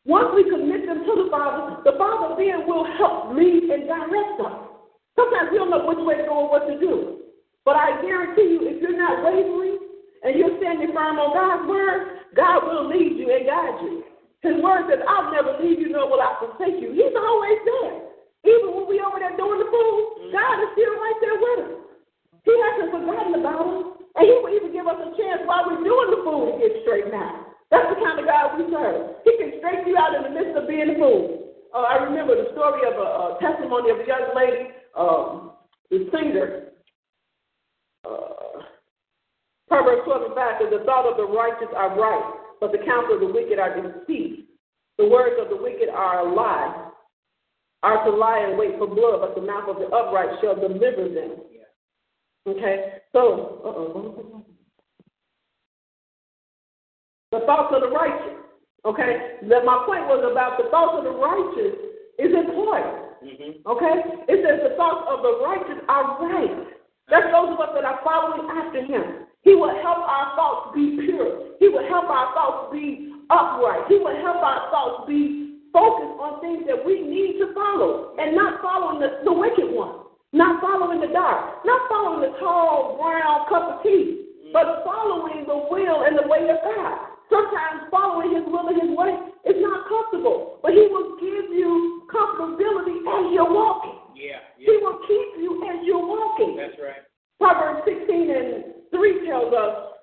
Once 0.03 0.35
we 0.35 0.43
commit 0.43 0.83
them 0.83 1.07
to 1.07 1.13
the 1.23 1.27
Father, 1.31 1.79
the 1.87 1.95
Father 1.95 2.35
then 2.35 2.67
will 2.67 2.83
help 2.99 3.31
lead 3.31 3.71
and 3.71 3.87
direct 3.87 4.35
us. 4.43 4.75
Sometimes 5.15 5.49
we 5.51 5.57
don't 5.57 5.71
know 5.71 5.87
which 5.87 6.03
way 6.03 6.19
to 6.19 6.27
go 6.27 6.45
or 6.45 6.51
what 6.51 6.67
to 6.67 6.75
do. 6.79 7.23
But 7.63 7.79
I 7.79 7.99
guarantee 8.03 8.59
you, 8.59 8.67
if 8.67 8.83
you're 8.83 8.99
not 8.99 9.23
wavering 9.23 9.79
and 10.23 10.35
you're 10.37 10.59
standing 10.59 10.91
firm 10.91 11.17
on 11.17 11.31
God's 11.31 11.65
word, 11.67 12.27
God 12.35 12.67
will 12.67 12.91
lead 12.91 13.15
you 13.15 13.31
and 13.31 13.47
guide 13.47 13.79
you. 13.81 14.04
His 14.45 14.61
word 14.61 14.85
says, 14.85 15.01
I'll 15.09 15.33
never 15.33 15.57
leave 15.57 15.81
you 15.81 15.89
nor 15.89 16.05
will 16.05 16.21
I 16.21 16.37
forsake 16.37 16.77
you. 16.77 16.93
He's 16.93 17.17
always 17.17 17.59
there. 17.65 17.95
Even 18.45 18.77
when 18.77 18.85
we 18.85 19.01
over 19.01 19.17
there 19.17 19.33
doing 19.33 19.57
the 19.57 19.69
food, 19.73 20.29
God 20.29 20.55
is 20.61 20.69
still 20.77 20.93
right 21.01 21.17
there 21.17 21.37
with 21.41 21.59
us. 21.65 21.73
He 22.45 22.53
hasn't 22.53 22.93
forgotten 22.93 23.41
about 23.41 23.65
us. 23.65 23.85
And 24.15 24.23
he 24.29 24.33
will 24.37 24.53
even 24.53 24.69
give 24.69 24.85
us 24.85 25.01
a 25.01 25.11
chance 25.17 25.41
while 25.49 25.65
we're 25.65 25.81
doing 25.81 26.09
the 26.13 26.21
food 26.21 26.45
to 26.45 26.53
get 26.61 26.77
straightened 26.85 27.17
out. 27.17 27.57
That's 27.73 27.89
the 27.89 27.97
kind 27.97 28.21
of 28.21 28.29
God 28.29 28.55
we 28.55 28.69
serve. 28.69 29.17
He 29.25 29.33
can 29.35 29.57
straighten 29.59 29.89
you 29.89 29.97
out 29.97 30.13
in 30.13 30.23
the 30.29 30.31
midst 30.31 30.53
of 30.55 30.69
being 30.69 30.93
a 30.93 30.95
fool. 30.95 31.51
Uh, 31.73 31.83
I 31.89 32.05
remember 32.05 32.37
the 32.37 32.53
story 32.53 32.85
of 32.87 32.95
a, 32.95 33.07
a 33.35 33.37
testimony 33.41 33.89
of 33.91 33.99
a 33.99 34.07
young 34.07 34.31
lady, 34.37 34.71
um, 34.95 35.57
the 35.89 36.07
singer. 36.13 36.71
Uh, 38.05 38.63
Proverbs 39.67 40.05
12 40.05 40.31
and 40.31 40.35
5 40.37 40.53
says, 40.61 40.71
The 40.71 40.85
thought 40.85 41.09
of 41.09 41.17
the 41.17 41.25
righteous 41.25 41.73
are 41.75 41.91
right, 41.99 42.44
but 42.65 42.71
the 42.71 42.83
counsel 42.83 43.13
of 43.13 43.19
the 43.19 43.27
wicked 43.27 43.59
are 43.59 43.77
deceit. 43.77 44.49
The 44.97 45.05
words 45.05 45.35
of 45.39 45.49
the 45.49 45.55
wicked 45.55 45.87
are 45.87 46.25
a 46.25 46.33
lie, 46.33 46.89
are 47.83 48.03
to 48.05 48.09
lie 48.09 48.39
and 48.39 48.57
wait 48.57 48.79
for 48.79 48.87
blood, 48.87 49.21
but 49.21 49.35
the 49.35 49.45
mouth 49.45 49.69
of 49.69 49.77
the 49.77 49.85
upright 49.85 50.29
shall 50.41 50.55
deliver 50.55 51.05
them. 51.13 51.45
Okay, 52.47 52.97
so, 53.11 53.61
uh-oh. 53.63 54.45
The 57.31 57.45
thoughts 57.45 57.75
of 57.75 57.81
the 57.81 57.89
righteous. 57.89 58.33
Okay, 58.83 59.37
that 59.43 59.65
my 59.65 59.83
point 59.85 60.09
was 60.09 60.25
about 60.25 60.57
the 60.57 60.69
thoughts 60.71 60.97
of 60.97 61.03
the 61.03 61.13
righteous 61.13 61.77
is 62.17 62.33
important. 62.33 63.21
Mm-hmm. 63.21 63.61
Okay, 63.69 63.93
it 64.25 64.41
says 64.41 64.71
the 64.71 64.75
thoughts 64.75 65.05
of 65.05 65.21
the 65.21 65.37
righteous 65.45 65.85
are 65.87 66.17
right. 66.17 66.65
That's 67.09 67.29
those 67.29 67.53
of 67.53 67.59
us 67.59 67.69
that 67.75 67.85
are 67.85 68.01
following 68.03 68.49
after 68.49 68.81
him. 68.81 69.25
He 69.45 69.53
will 69.53 69.71
help 69.85 70.01
our 70.01 70.33
thoughts 70.33 70.73
be 70.73 70.97
pure. 71.05 71.53
He 71.61 71.69
will 71.69 71.85
help 71.85 72.09
our 72.09 72.33
thoughts 72.33 72.73
be 72.73 73.13
upright. 73.29 73.85
He 73.87 74.01
will 74.01 74.17
help 74.17 74.41
our 74.41 74.73
thoughts 74.73 75.05
be 75.05 75.61
focused 75.69 76.17
on 76.17 76.41
things 76.41 76.65
that 76.65 76.81
we 76.81 77.05
need 77.05 77.37
to 77.37 77.53
follow 77.53 78.17
and 78.17 78.33
not 78.33 78.57
following 78.65 78.97
the, 78.97 79.21
the 79.21 79.31
wicked 79.31 79.69
one, 79.69 80.09
not 80.33 80.57
following 80.65 80.97
the 80.97 81.13
dark, 81.13 81.61
not 81.61 81.77
following 81.85 82.25
the 82.25 82.33
tall 82.41 82.97
brown 82.97 83.45
cup 83.45 83.77
of 83.77 83.83
tea, 83.85 84.33
but 84.49 84.81
following 84.81 85.45
the 85.45 85.59
will 85.69 86.09
and 86.09 86.17
the 86.17 86.25
way 86.25 86.49
of 86.49 86.57
God. 86.65 87.15
Sometimes 87.29 87.85
following 87.93 88.33
his 88.33 88.45
will 88.49 88.65
and 88.65 88.81
his 88.81 88.97
way 88.97 89.13
is 89.45 89.61
not 89.61 89.85
comfortable, 89.85 90.57
but 90.65 90.73
he 90.73 90.89
will 90.89 91.21
give 91.21 91.53
you 91.53 92.01
comfortability 92.09 92.97
as 92.97 93.23
you're 93.29 93.51
walking. 93.51 93.99
Yeah. 94.17 94.41
He 94.57 94.73
will 94.81 95.05
keep 95.05 95.37
you 95.37 95.61
as 95.69 95.85
you're 95.85 96.01
walking. 96.01 96.57
That's 96.57 96.81
right. 96.81 97.05
Proverbs 97.37 97.83
16 97.85 98.31
and 98.31 98.74
3 98.91 99.27
tells 99.27 99.53
us, 99.53 99.95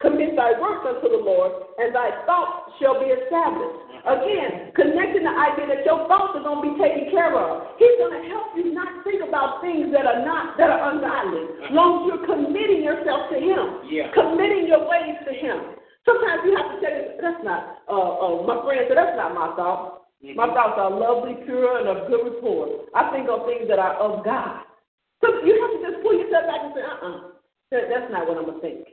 Commit 0.00 0.36
thy 0.36 0.52
works 0.60 0.84
unto 0.84 1.08
the 1.08 1.22
Lord, 1.24 1.52
and 1.80 1.94
thy 1.94 2.12
thoughts 2.28 2.76
shall 2.76 3.00
be 3.00 3.08
established. 3.08 3.80
Again, 4.04 4.70
Connecting 4.76 5.24
the 5.24 5.32
idea 5.32 5.66
that 5.72 5.82
your 5.88 6.04
thoughts 6.04 6.36
are 6.36 6.44
going 6.44 6.60
to 6.60 6.66
be 6.68 6.74
taken 6.76 7.08
care 7.10 7.32
of. 7.32 7.74
He's 7.80 7.96
going 7.96 8.12
to 8.12 8.28
help 8.28 8.52
you 8.54 8.76
not 8.76 9.02
think 9.08 9.24
about 9.24 9.64
things 9.64 9.88
that 9.96 10.04
are 10.04 10.20
not 10.20 10.60
that 10.60 10.68
are 10.68 10.92
ungodly. 10.92 11.48
As 11.64 11.72
long 11.72 12.04
as 12.04 12.12
you're 12.12 12.26
committing 12.28 12.84
yourself 12.84 13.32
to 13.32 13.40
Him, 13.40 13.88
Yeah. 13.88 14.12
committing 14.12 14.68
your 14.68 14.84
ways 14.84 15.16
to 15.24 15.32
Him. 15.32 15.80
Sometimes 16.04 16.44
you 16.44 16.54
have 16.54 16.70
to 16.70 16.78
say, 16.84 17.16
"That's 17.18 17.42
not." 17.42 17.80
Uh, 17.88 17.96
uh, 18.20 18.42
my 18.44 18.62
friend 18.62 18.84
said, 18.86 18.96
"That's 19.00 19.16
not 19.16 19.34
my 19.34 19.48
thoughts. 19.56 20.04
My 20.36 20.46
thoughts 20.52 20.78
are 20.78 20.90
lovely, 20.90 21.34
pure, 21.48 21.78
and 21.78 21.88
of 21.88 22.06
good 22.06 22.22
report. 22.22 22.92
I 22.94 23.10
think 23.10 23.28
of 23.28 23.46
things 23.46 23.66
that 23.66 23.80
are 23.80 23.94
of 23.94 24.22
God." 24.22 24.60
So 25.24 25.40
you 25.40 25.56
have 25.56 25.72
to 25.72 25.80
just 25.90 26.02
pull 26.04 26.14
yourself 26.14 26.46
back 26.46 26.62
and 26.62 26.74
say, 26.74 26.82
"Uh-uh, 26.84 27.20
that, 27.70 27.88
that's 27.90 28.10
not 28.12 28.28
what 28.28 28.38
I'm 28.38 28.46
gonna 28.46 28.60
think." 28.60 28.88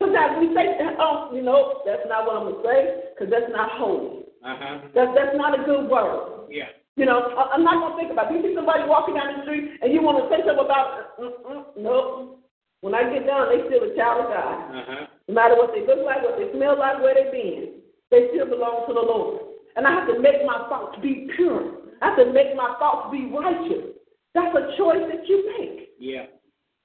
Sometimes 0.00 0.38
we 0.40 0.54
say, 0.54 0.76
"Oh, 0.98 1.30
you 1.32 1.42
know, 1.42 1.82
that's 1.86 2.06
not 2.08 2.26
what 2.26 2.36
I'm 2.36 2.52
gonna 2.52 2.64
say, 2.64 3.10
because 3.14 3.30
that's 3.30 3.50
not 3.50 3.70
holy. 3.72 4.26
Uh-huh. 4.44 4.88
That's 4.94 5.12
that's 5.14 5.36
not 5.36 5.58
a 5.58 5.64
good 5.64 5.88
word." 5.88 6.50
Yeah. 6.50 6.68
You 6.96 7.04
know, 7.04 7.36
I, 7.36 7.52
I'm 7.52 7.64
not 7.64 7.80
gonna 7.80 7.96
think 7.96 8.10
about. 8.12 8.32
It. 8.32 8.40
You 8.40 8.50
see 8.50 8.56
somebody 8.56 8.88
walking 8.88 9.14
down 9.14 9.36
the 9.36 9.42
street 9.44 9.80
and 9.82 9.92
you 9.92 10.00
want 10.00 10.16
to 10.16 10.28
say 10.32 10.40
something 10.44 10.64
about, 10.64 11.18
mm-mm, 11.20 11.76
nope. 11.76 12.40
When 12.80 12.94
I 12.94 13.04
get 13.12 13.26
down, 13.26 13.52
they 13.52 13.64
still 13.68 13.84
a 13.84 13.92
child 13.96 14.24
of 14.24 14.32
God. 14.32 14.56
Uh-huh. 14.72 15.06
No 15.28 15.34
matter 15.34 15.56
what 15.56 15.72
they 15.76 15.84
look 15.84 16.04
like, 16.04 16.22
what 16.22 16.40
they 16.40 16.48
smell 16.56 16.78
like, 16.78 17.00
where 17.00 17.12
they 17.12 17.28
been, 17.28 17.84
they 18.10 18.28
still 18.32 18.48
belong 18.48 18.88
to 18.88 18.94
the 18.94 19.00
Lord. 19.00 19.42
And 19.76 19.86
I 19.86 19.92
have 19.92 20.08
to 20.08 20.20
make 20.20 20.44
my 20.46 20.64
thoughts 20.68 20.96
be 21.02 21.28
pure. 21.36 21.92
I 22.00 22.12
have 22.12 22.18
to 22.20 22.32
make 22.32 22.56
my 22.56 22.76
thoughts 22.78 23.12
be 23.12 23.28
righteous. 23.28 23.92
That's 24.32 24.54
a 24.56 24.76
choice 24.76 25.04
that 25.08 25.26
you 25.28 25.36
make. 25.58 25.92
Yeah. 25.98 26.32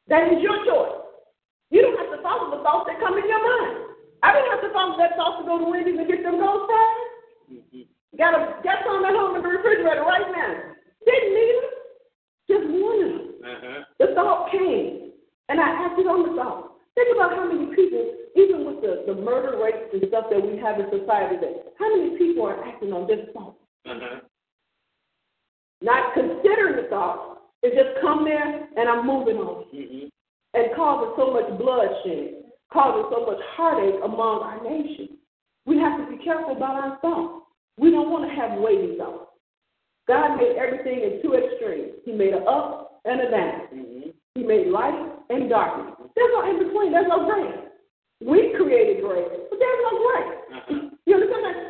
That 0.07 0.27
is 0.31 0.41
your 0.41 0.59
choice. 0.65 1.00
You 1.71 1.81
don't 1.81 1.95
have 1.97 2.11
to 2.11 2.19
follow 2.21 2.51
the 2.51 2.61
thoughts 2.63 2.91
that 2.91 2.99
come 2.99 3.15
in 3.15 3.25
your 3.25 3.39
mind. 3.39 3.95
I 4.21 4.35
didn't 4.35 4.51
have 4.51 4.63
to 4.67 4.71
follow 4.75 4.99
that 4.99 5.15
thought 5.15 5.39
to 5.39 5.47
go 5.47 5.57
to 5.57 5.65
Wendy's 5.65 5.97
and 5.97 6.07
get 6.07 6.21
them 6.21 6.37
ghost 6.37 6.67
fries. 6.67 7.07
Mm-hmm. 7.47 7.87
Got 8.19 8.35
a 8.35 8.59
got 8.61 8.83
some 8.85 9.07
at 9.07 9.15
home 9.15 9.39
in 9.39 9.41
the 9.41 9.49
refrigerator 9.49 10.03
right 10.03 10.27
now. 10.29 10.75
Didn't 11.07 11.33
need 11.33 11.55
them. 11.57 11.71
Just 12.51 12.65
of 12.67 12.75
them. 12.75 13.15
Uh-huh. 13.41 13.79
The 13.97 14.07
thought 14.13 14.51
came, 14.51 15.15
and 15.49 15.57
I 15.59 15.87
acted 15.87 16.05
on 16.05 16.27
the 16.27 16.35
thought. 16.35 16.75
Think 16.93 17.15
about 17.15 17.31
how 17.31 17.47
many 17.47 17.73
people, 17.73 18.03
even 18.35 18.67
with 18.67 18.83
the, 18.83 19.07
the 19.07 19.15
murder 19.15 19.57
rates 19.57 19.89
and 19.95 20.03
stuff 20.09 20.25
that 20.29 20.43
we 20.43 20.59
have 20.59 20.77
in 20.77 20.91
society 20.91 21.39
today, 21.39 21.63
how 21.79 21.87
many 21.95 22.17
people 22.17 22.45
are 22.45 22.59
acting 22.67 22.91
on 22.91 23.07
this 23.07 23.31
thought? 23.33 23.55
Uh-huh. 23.87 24.19
Not 25.81 26.13
considering 26.13 26.83
the 26.83 26.87
thought, 26.89 27.41
it 27.63 27.73
just 27.73 28.01
come 28.01 28.25
there 28.25 28.67
and 28.75 28.89
I'm 28.89 29.07
moving 29.07 29.37
on. 29.37 29.65
Mm-hmm. 29.73 30.11
And 30.53 30.75
causing 30.75 31.13
so 31.15 31.31
much 31.31 31.47
bloodshed, 31.57 32.43
causing 32.73 33.07
so 33.09 33.25
much 33.25 33.39
heartache 33.55 34.01
among 34.03 34.43
our 34.43 34.59
nation. 34.63 35.17
We 35.65 35.77
have 35.77 35.99
to 35.99 36.11
be 36.11 36.21
careful 36.23 36.55
about 36.57 36.75
our 36.75 36.97
thoughts. 36.99 37.45
We 37.77 37.91
don't 37.91 38.11
want 38.11 38.27
to 38.27 38.35
have 38.35 38.59
weighty 38.59 38.97
thoughts. 38.97 39.31
God 40.07 40.35
made 40.35 40.57
everything 40.57 40.99
in 41.07 41.21
two 41.21 41.35
extremes. 41.35 42.03
He 42.03 42.11
made 42.11 42.33
an 42.33 42.43
up 42.47 42.99
and 43.05 43.21
a 43.21 43.31
down. 43.31 43.61
Mm-hmm. 43.73 44.09
He 44.35 44.43
made 44.43 44.67
light 44.67 44.97
and 45.29 45.49
darkness. 45.49 45.95
There's 46.15 46.31
no 46.33 46.49
in 46.49 46.67
between. 46.67 46.91
There's 46.91 47.07
no 47.07 47.25
gray. 47.25 47.71
We 48.19 48.53
created 48.57 49.03
gray, 49.03 49.23
but 49.49 49.57
there's 49.57 49.81
no 49.87 49.91
gray. 50.03 50.25
Uh-huh. 50.57 50.89
You 51.05 51.15
understand 51.15 51.45
that? 51.45 51.60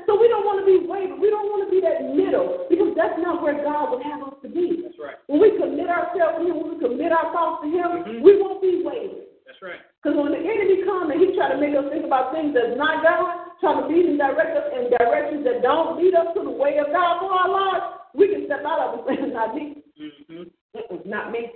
So 0.51 0.59
we 0.59 0.59
don't 0.59 0.59
want 0.59 0.59
to 0.59 0.67
be 0.67 0.79
wavered. 0.83 1.19
We 1.19 1.29
don't 1.31 1.47
want 1.47 1.61
to 1.63 1.69
be 1.71 1.79
that 1.81 1.99
middle 2.11 2.67
because 2.67 2.91
that's 2.99 3.15
not 3.23 3.39
where 3.41 3.55
God 3.63 3.95
would 3.95 4.03
have 4.03 4.19
us 4.27 4.35
to 4.43 4.49
be. 4.51 4.83
That's 4.83 4.99
right. 4.99 5.15
When 5.31 5.39
we 5.39 5.55
commit 5.55 5.87
ourselves 5.87 6.39
to 6.39 6.43
Him, 6.43 6.55
when 6.59 6.67
we 6.75 6.77
commit 6.83 7.11
our 7.15 7.31
thoughts 7.31 7.63
to 7.63 7.67
Him, 7.71 7.87
Mhm. 8.03 8.21
we 8.21 8.35
won't 8.41 8.59
be 8.61 8.83
wavered. 8.83 9.31
That's 9.47 9.61
right. 9.61 9.79
Because 10.03 10.17
when 10.17 10.31
the 10.35 10.43
enemy 10.43 10.83
comes 10.83 11.11
and 11.11 11.19
he 11.21 11.35
try 11.35 11.49
to 11.49 11.57
make 11.57 11.75
us 11.75 11.87
think 11.89 12.03
about 12.05 12.33
things 12.33 12.53
that's 12.53 12.75
not 12.75 13.03
God, 13.03 13.55
trying 13.61 13.81
to 13.81 13.87
lead 13.87 14.05
and 14.09 14.17
direct 14.17 14.57
us 14.57 14.67
in 14.73 14.89
directions 14.89 15.43
that 15.45 15.61
don't 15.61 15.97
lead 16.01 16.15
us 16.15 16.33
to 16.35 16.41
the 16.43 16.49
way 16.49 16.77
of 16.79 16.91
God 16.91 17.19
for 17.21 17.31
our 17.31 17.49
lives, 17.49 17.85
we 18.13 18.27
can 18.27 18.45
step 18.45 18.65
out 18.65 18.79
of 18.81 19.07
it 19.07 19.19
and 19.19 19.31
say, 19.31 19.33
not 19.33 19.55
me. 19.55 19.83
Mm-hmm. 20.01 20.43
Mm-mm, 20.75 21.05
not 21.05 21.31
me. 21.31 21.51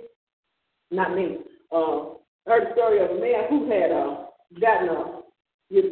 Not 0.90 1.14
me. 1.14 1.38
Uh, 1.72 2.14
I 2.46 2.50
heard 2.50 2.68
a 2.70 2.72
story 2.72 2.98
of 3.02 3.10
a 3.10 3.20
man 3.20 3.48
who 3.50 3.68
had 3.70 3.90
uh, 3.90 4.26
gotten 4.60 4.88
a, 4.88 5.20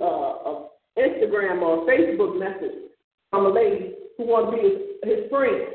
uh, 0.01 0.07
a 0.07 0.69
Instagram 0.97 1.63
or 1.63 1.85
Facebook 1.87 2.39
message 2.39 2.79
from 3.35 3.47
a 3.47 3.49
lady 3.51 3.95
who 4.17 4.31
wanted 4.31 4.55
to 4.55 4.57
be 4.57 4.63
his, 4.63 4.79
his 5.03 5.31
friend. 5.31 5.75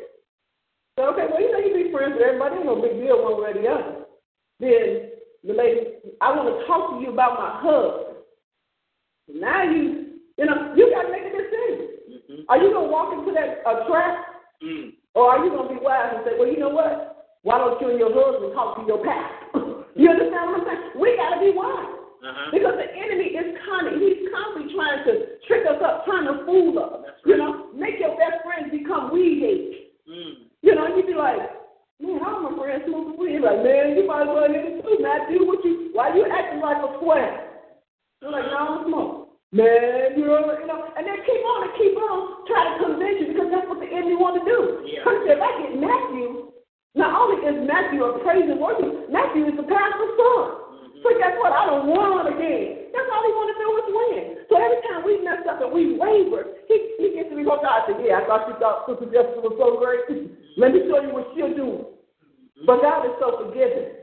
So, 0.95 1.11
okay, 1.11 1.27
well, 1.27 1.43
you 1.43 1.51
know, 1.51 1.59
you 1.59 1.75
be 1.75 1.91
friends 1.91 2.15
with 2.15 2.23
everybody. 2.23 2.55
Ain't 2.55 2.65
no 2.71 2.79
big 2.79 2.95
deal 3.03 3.19
one 3.19 3.35
way 3.43 3.51
or 3.51 3.59
the 3.59 3.67
other. 3.67 3.95
Then 4.63 5.11
the 5.43 5.53
lady, 5.53 5.99
I 6.23 6.31
want 6.31 6.47
to 6.47 6.63
talk 6.67 6.95
to 6.95 7.03
you 7.03 7.11
about 7.11 7.35
my 7.35 7.59
husband. 7.59 8.23
Now 9.27 9.63
you, 9.67 10.23
you 10.39 10.45
know, 10.47 10.71
you 10.75 10.87
got 10.95 11.03
to 11.03 11.11
make 11.11 11.27
a 11.27 11.35
decision. 11.35 11.87
Mm-hmm. 12.07 12.47
Are 12.47 12.57
you 12.57 12.71
going 12.71 12.87
to 12.87 12.91
walk 12.91 13.11
into 13.11 13.35
that 13.35 13.59
uh, 13.67 13.87
trap 13.87 14.25
Mm. 14.59 14.91
or 15.15 15.31
are 15.31 15.45
you 15.45 15.51
going 15.51 15.69
to 15.69 15.73
be 15.73 15.79
wise 15.79 16.11
and 16.13 16.23
say, 16.27 16.35
well, 16.37 16.49
you 16.49 16.59
know 16.59 16.67
what? 16.67 17.31
Why 17.43 17.57
don't 17.59 17.79
you 17.79 17.91
and 17.91 17.97
your 17.97 18.11
husband 18.11 18.51
talk 18.51 18.75
to 18.75 18.83
your 18.83 18.99
pastor? 18.99 19.87
you 19.95 20.09
understand 20.11 20.51
what 20.51 20.59
I'm 20.59 20.67
saying? 20.67 20.99
We 20.99 21.15
got 21.15 21.35
to 21.35 21.39
be 21.39 21.55
wise. 21.55 21.98
Uh-huh. 22.19 22.51
Because 22.51 22.75
the 22.75 22.89
enemy 22.91 23.31
is 23.31 23.55
cunning. 23.63 24.03
He's 24.03 24.27
constantly 24.27 24.75
trying 24.75 25.07
to 25.07 25.39
trick 25.47 25.63
us 25.63 25.79
up, 25.79 26.03
trying 26.03 26.27
to 26.27 26.43
fool 26.43 26.75
us. 26.75 27.07
That's 27.07 27.19
You 27.23 27.39
know, 27.39 27.71
make 27.71 27.95
your 27.99 28.19
best 28.19 28.43
friends 28.43 28.67
become 28.75 29.07
weed 29.11 29.39
hate. 29.39 29.95
Mm. 30.03 30.51
You 30.59 30.75
know, 30.75 30.91
you'd 30.91 31.07
be 31.07 31.15
like, 31.15 31.39
man, 32.03 32.19
I'm 32.19 32.43
my 32.43 32.51
friend 32.59 32.83
smoking 32.83 33.15
weed. 33.15 33.39
Like, 33.39 33.63
man, 33.63 33.95
you 33.95 34.03
might 34.03 34.27
as 34.27 34.31
well 34.35 34.51
it 34.51 34.83
too, 34.83 34.99
Matthew. 34.99 35.47
What 35.47 35.63
you, 35.63 35.95
why 35.95 36.11
you 36.11 36.27
acting 36.27 36.59
like 36.59 36.83
a 36.83 36.91
square? 36.99 37.55
You're 38.19 38.35
like, 38.35 38.51
no, 38.51 38.57
I 38.59 38.65
don't 38.67 38.87
smoke. 38.91 39.39
Man, 39.55 40.19
you 40.19 40.27
know, 40.27 40.45
you 40.59 40.67
know, 40.67 40.91
and 40.93 41.07
they 41.07 41.17
keep 41.25 41.41
on 41.41 41.59
and 41.65 41.73
keep 41.79 41.95
on 41.97 42.45
trying 42.45 42.69
to 42.69 42.75
convince 42.85 43.17
you 43.17 43.27
because 43.33 43.49
that's 43.49 43.65
what 43.65 43.79
the 43.81 43.89
enemy 43.89 44.13
want 44.19 44.37
to 44.37 44.45
do. 44.45 44.85
Yeah. 44.85 45.01
Because 45.01 45.25
if 45.25 45.39
I 45.41 45.51
get 45.57 45.73
Matthew, 45.73 46.53
not 46.93 47.17
only 47.17 47.41
is 47.47 47.57
Matthew 47.65 48.03
a 48.05 48.21
praise 48.21 48.45
and 48.45 48.61
worship, 48.61 49.09
Matthew 49.09 49.49
is 49.49 49.57
the 49.57 49.65
pastor's 49.65 50.13
son. 50.21 50.68
Mm-hmm. 50.99 51.15
So 51.15 51.17
guess 51.17 51.35
what? 51.39 51.55
I 51.55 51.63
don't 51.65 51.87
won 51.87 52.27
again. 52.27 52.91
That's 52.91 53.07
all 53.07 53.23
he 53.23 53.31
want 53.31 53.49
to 53.55 53.57
do 53.57 53.67
is 53.79 53.87
win. 53.95 54.23
So 54.51 54.53
every 54.59 54.81
time 54.83 55.01
we 55.07 55.23
mess 55.23 55.43
up 55.47 55.63
and 55.63 55.71
we 55.71 55.95
waver, 55.95 56.59
he, 56.67 56.75
he 56.99 57.15
gets 57.15 57.31
to 57.31 57.35
be 57.39 57.47
out 57.47 57.87
and 57.87 57.95
say, 58.03 58.11
yeah, 58.11 58.19
I 58.19 58.27
thought 58.27 58.51
you 58.51 58.55
thought 58.59 58.83
Sister 58.83 59.07
Jessica 59.07 59.39
was 59.39 59.55
so 59.55 59.79
great. 59.79 60.03
Let 60.59 60.75
me 60.75 60.83
show 60.91 60.99
you 60.99 61.15
what 61.15 61.31
she'll 61.31 61.55
do. 61.55 61.95
But 62.67 62.83
God 62.83 63.07
is 63.07 63.15
so 63.23 63.39
forgiving. 63.47 63.95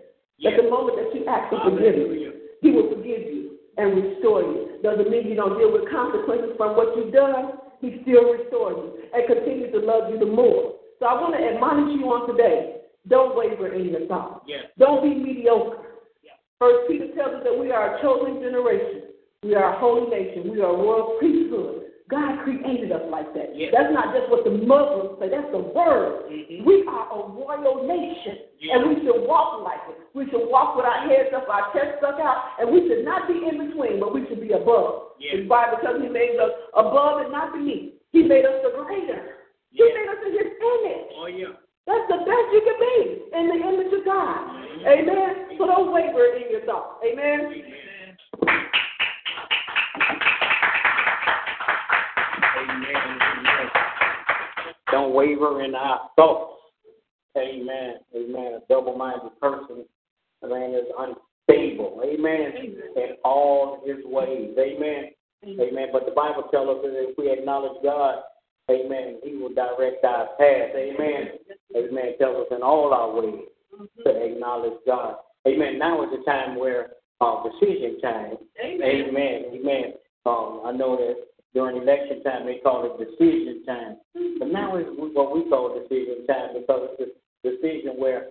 At 0.45 0.53
Yeah. 0.53 0.57
the 0.57 0.69
moment 0.69 0.97
that 1.01 1.13
you 1.17 1.25
ask 1.29 1.49
for 1.53 1.61
forgiveness, 1.69 2.33
he 2.61 2.69
will 2.73 2.89
forgive 2.93 3.23
you 3.29 3.57
and 3.77 3.97
restore 3.97 4.41
you. 4.43 4.81
Doesn't 4.83 5.09
mean 5.09 5.29
you 5.29 5.37
don't 5.37 5.59
deal 5.59 5.73
with 5.73 5.89
consequences 5.91 6.57
from 6.57 6.77
what 6.77 6.97
you've 6.97 7.13
done. 7.13 7.61
He 7.81 8.01
still 8.03 8.33
restores 8.33 8.77
you 8.77 8.89
and 9.13 9.27
continues 9.29 9.73
to 9.73 9.81
love 9.81 10.13
you 10.13 10.19
the 10.19 10.29
more. 10.29 10.77
So 10.99 11.05
I 11.05 11.21
want 11.21 11.37
to 11.37 11.41
admonish 11.45 11.93
you 12.01 12.09
on 12.09 12.29
today. 12.29 12.81
Don't 13.09 13.37
waver 13.37 13.73
in 13.73 13.91
your 13.93 14.07
thoughts. 14.09 14.45
Yes. 14.49 14.65
Don't 14.79 15.03
be 15.03 15.15
mediocre. 15.15 15.86
First 16.59 16.88
Peter 16.88 17.09
tells 17.14 17.35
us 17.37 17.42
that 17.45 17.59
we 17.59 17.71
are 17.71 17.97
a 17.97 18.03
chosen 18.03 18.40
generation. 18.40 19.12
We 19.42 19.55
are 19.55 19.77
a 19.77 19.79
holy 19.79 20.09
nation. 20.09 20.51
We 20.51 20.61
are 20.61 20.73
a 20.73 20.77
royal 20.77 21.16
priesthood. 21.19 21.83
God 22.09 22.38
created 22.45 22.92
us 22.92 23.03
like 23.11 23.35
that. 23.35 23.51
Yes. 23.59 23.75
That's 23.75 23.92
not 23.92 24.14
just 24.14 24.31
what 24.31 24.47
the 24.47 24.55
Muslims 24.55 25.19
say. 25.19 25.29
That's 25.29 25.51
the 25.51 25.59
word. 25.59 26.31
Mhm. 26.31 26.64
We 26.64 26.87
are 26.87 27.07
a 27.11 27.19
royal 27.35 27.83
nation, 27.83 28.38
Yeah. 28.59 28.79
and 28.79 28.88
we 28.88 29.05
should 29.05 29.27
walk 29.27 29.61
like 29.62 29.83
it. 29.90 29.99
We 30.14 30.31
should 30.31 30.49
walk 30.49 30.77
with 30.77 30.87
our 30.87 31.03
heads 31.11 31.35
up, 31.35 31.49
our 31.51 31.73
chest 31.75 31.99
stuck 31.99 32.19
out, 32.21 32.59
and 32.61 32.71
we 32.71 32.87
should 32.88 33.05
not 33.05 33.27
be 33.27 33.47
in 33.49 33.59
between, 33.59 33.99
but 33.99 34.14
we 34.14 34.25
should 34.27 34.40
be 34.40 34.53
above. 34.53 35.19
The 35.19 35.42
Bible 35.42 35.79
tells 35.83 36.01
He 36.01 36.09
made 36.09 36.38
us 36.38 36.53
above 36.75 37.23
and 37.23 37.33
not 37.33 37.53
beneath. 37.53 37.95
He 38.12 38.23
made 38.23 38.47
us 38.47 38.62
the 38.62 38.71
greater. 38.71 39.37
He 39.73 39.83
made 39.83 40.09
us 40.09 40.23
in 40.25 40.33
His 40.33 40.47
image. 40.47 41.12
Oh, 41.19 41.27
yeah. 41.27 41.53
That's 41.87 42.09
the 42.09 42.18
best 42.18 42.46
you 42.53 42.62
can 42.66 42.79
be 42.81 42.96
in 43.38 43.46
the 43.49 43.55
image 43.68 43.92
of 43.92 44.05
God. 44.05 44.57
Amen. 44.87 45.57
So 45.57 45.66
don't 45.66 45.92
waver 45.92 46.35
in 46.35 46.51
your 46.51 46.64
thoughts. 46.66 46.99
Amen. 47.05 47.40
Amen. 47.46 48.16
Amen. 52.59 53.18
Amen. 53.22 53.70
Don't 54.90 55.14
waver 55.14 55.62
in 55.62 55.75
our 55.77 56.11
thoughts. 56.16 56.55
Amen. 57.37 57.96
Amen. 58.16 58.53
A 58.55 58.61
double 58.68 58.96
minded 58.96 59.38
person, 59.40 59.85
a 60.42 60.49
man, 60.49 60.75
is 60.75 60.87
unstable. 60.99 62.01
Amen. 62.05 62.53
In 62.96 63.16
all 63.25 63.83
his 63.87 63.99
ways. 64.05 64.57
Amen. 64.59 65.11
Amen. 65.44 65.88
But 65.92 66.07
the 66.07 66.12
Bible 66.12 66.44
tells 66.51 66.79
us 66.79 66.83
that 66.83 67.11
if 67.11 67.18
we 67.18 67.31
acknowledge 67.31 67.81
God, 67.85 68.22
Amen, 68.70 69.20
He 69.22 69.37
will 69.37 69.55
direct 69.55 70.05
our 70.05 70.26
path. 70.38 70.74
Amen. 70.74 71.38
Amen. 71.76 72.18
Tells 72.18 72.46
us 72.46 72.57
in 72.57 72.62
all 72.62 72.92
our 72.92 73.14
ways 73.14 73.44
to 74.05 74.11
acknowledge 74.11 74.79
God. 74.87 75.16
Amen. 75.46 75.79
Now 75.79 76.02
is 76.02 76.11
the 76.11 76.24
time 76.24 76.59
where 76.59 76.90
uh, 77.20 77.42
decision 77.44 78.00
time. 78.00 78.35
Amen. 78.64 79.44
Amen. 79.55 79.92
Um, 80.24 80.62
I 80.64 80.72
know 80.72 80.96
that 80.96 81.26
during 81.55 81.81
election 81.81 82.22
time 82.24 82.46
they 82.46 82.59
call 82.59 82.85
it 82.85 82.98
decision 82.98 83.64
time, 83.64 83.96
but 84.38 84.48
now 84.48 84.76
is 84.76 84.87
what 84.96 85.33
we 85.33 85.48
call 85.48 85.79
decision 85.81 86.26
time 86.26 86.48
because 86.59 86.90
it's 86.98 87.12
a 87.44 87.48
decision 87.48 87.92
where 87.98 88.29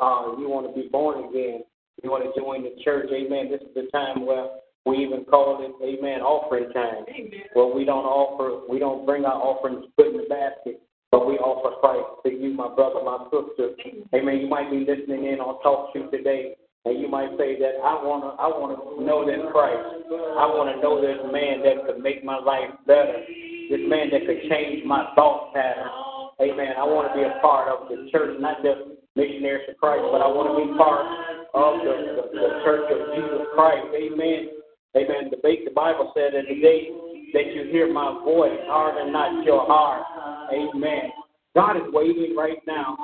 uh, 0.00 0.34
you 0.38 0.48
want 0.48 0.66
to 0.66 0.80
be 0.80 0.88
born 0.88 1.28
again. 1.28 1.62
You 2.02 2.10
want 2.10 2.24
to 2.24 2.40
join 2.40 2.62
the 2.62 2.74
church. 2.82 3.08
Amen. 3.12 3.50
This 3.50 3.60
is 3.60 3.74
the 3.74 3.88
time 3.92 4.26
where 4.26 4.48
We 4.86 4.98
even 4.98 5.24
call 5.24 5.64
it, 5.64 5.72
amen, 5.80 6.20
offering 6.20 6.70
time. 6.72 7.08
Amen. 7.08 7.48
Well, 7.56 7.72
we 7.72 7.84
don't 7.84 8.04
offer, 8.04 8.68
we 8.68 8.78
don't 8.78 9.06
bring 9.06 9.24
our 9.24 9.40
offerings 9.40 9.86
put 9.96 10.08
in 10.08 10.16
the 10.18 10.28
basket, 10.28 10.82
but 11.10 11.26
we 11.26 11.34
offer 11.40 11.80
Christ 11.80 12.20
to 12.26 12.30
you, 12.30 12.52
my 12.52 12.68
brother, 12.74 13.00
my 13.00 13.24
sister. 13.32 13.72
Amen. 14.14 14.40
You 14.40 14.48
might 14.48 14.70
be 14.70 14.84
listening 14.84 15.24
in 15.24 15.40
on 15.40 15.62
Talk 15.62 15.94
Shoe 15.94 16.10
today, 16.10 16.56
and 16.84 17.00
you 17.00 17.08
might 17.08 17.32
say 17.38 17.58
that 17.58 17.80
I 17.80 17.96
wanna, 17.96 18.36
I 18.36 18.48
wanna 18.52 18.76
know 19.00 19.24
this 19.24 19.40
Christ. 19.52 20.04
I 20.12 20.44
wanna 20.52 20.76
know 20.82 21.00
this 21.00 21.16
man 21.32 21.64
that 21.64 21.86
could 21.86 22.02
make 22.02 22.22
my 22.22 22.38
life 22.38 22.68
better. 22.86 23.24
This 23.70 23.80
man 23.88 24.12
that 24.12 24.26
could 24.28 24.44
change 24.52 24.84
my 24.84 25.08
thought 25.16 25.54
pattern. 25.54 25.88
Amen. 26.42 26.74
I 26.76 26.84
want 26.84 27.08
to 27.08 27.14
be 27.14 27.22
a 27.22 27.38
part 27.40 27.70
of 27.70 27.88
the 27.88 28.10
church, 28.10 28.36
not 28.40 28.58
just 28.60 28.98
missionaries 29.14 29.70
of 29.70 29.78
Christ, 29.78 30.02
but 30.10 30.18
I 30.18 30.26
want 30.26 30.50
to 30.50 30.56
be 30.58 30.66
part 30.74 31.06
of 31.54 31.78
the, 31.80 31.94
the, 32.10 32.24
the 32.34 32.50
church 32.66 32.90
of 32.90 33.00
Jesus 33.14 33.46
Christ. 33.54 33.86
Amen. 33.94 34.63
Amen. 34.96 35.30
The, 35.30 35.70
Bible 35.74 36.12
said 36.14 36.34
that 36.34 36.44
the 36.48 36.60
day 36.60 36.88
that 37.32 37.54
you 37.54 37.64
hear 37.70 37.92
my 37.92 38.20
voice, 38.24 38.58
harden 38.66 39.12
not 39.12 39.44
your 39.44 39.66
heart. 39.66 40.02
Amen. 40.52 41.10
God 41.54 41.76
is 41.76 41.92
waiting 41.92 42.36
right 42.36 42.58
now 42.66 42.96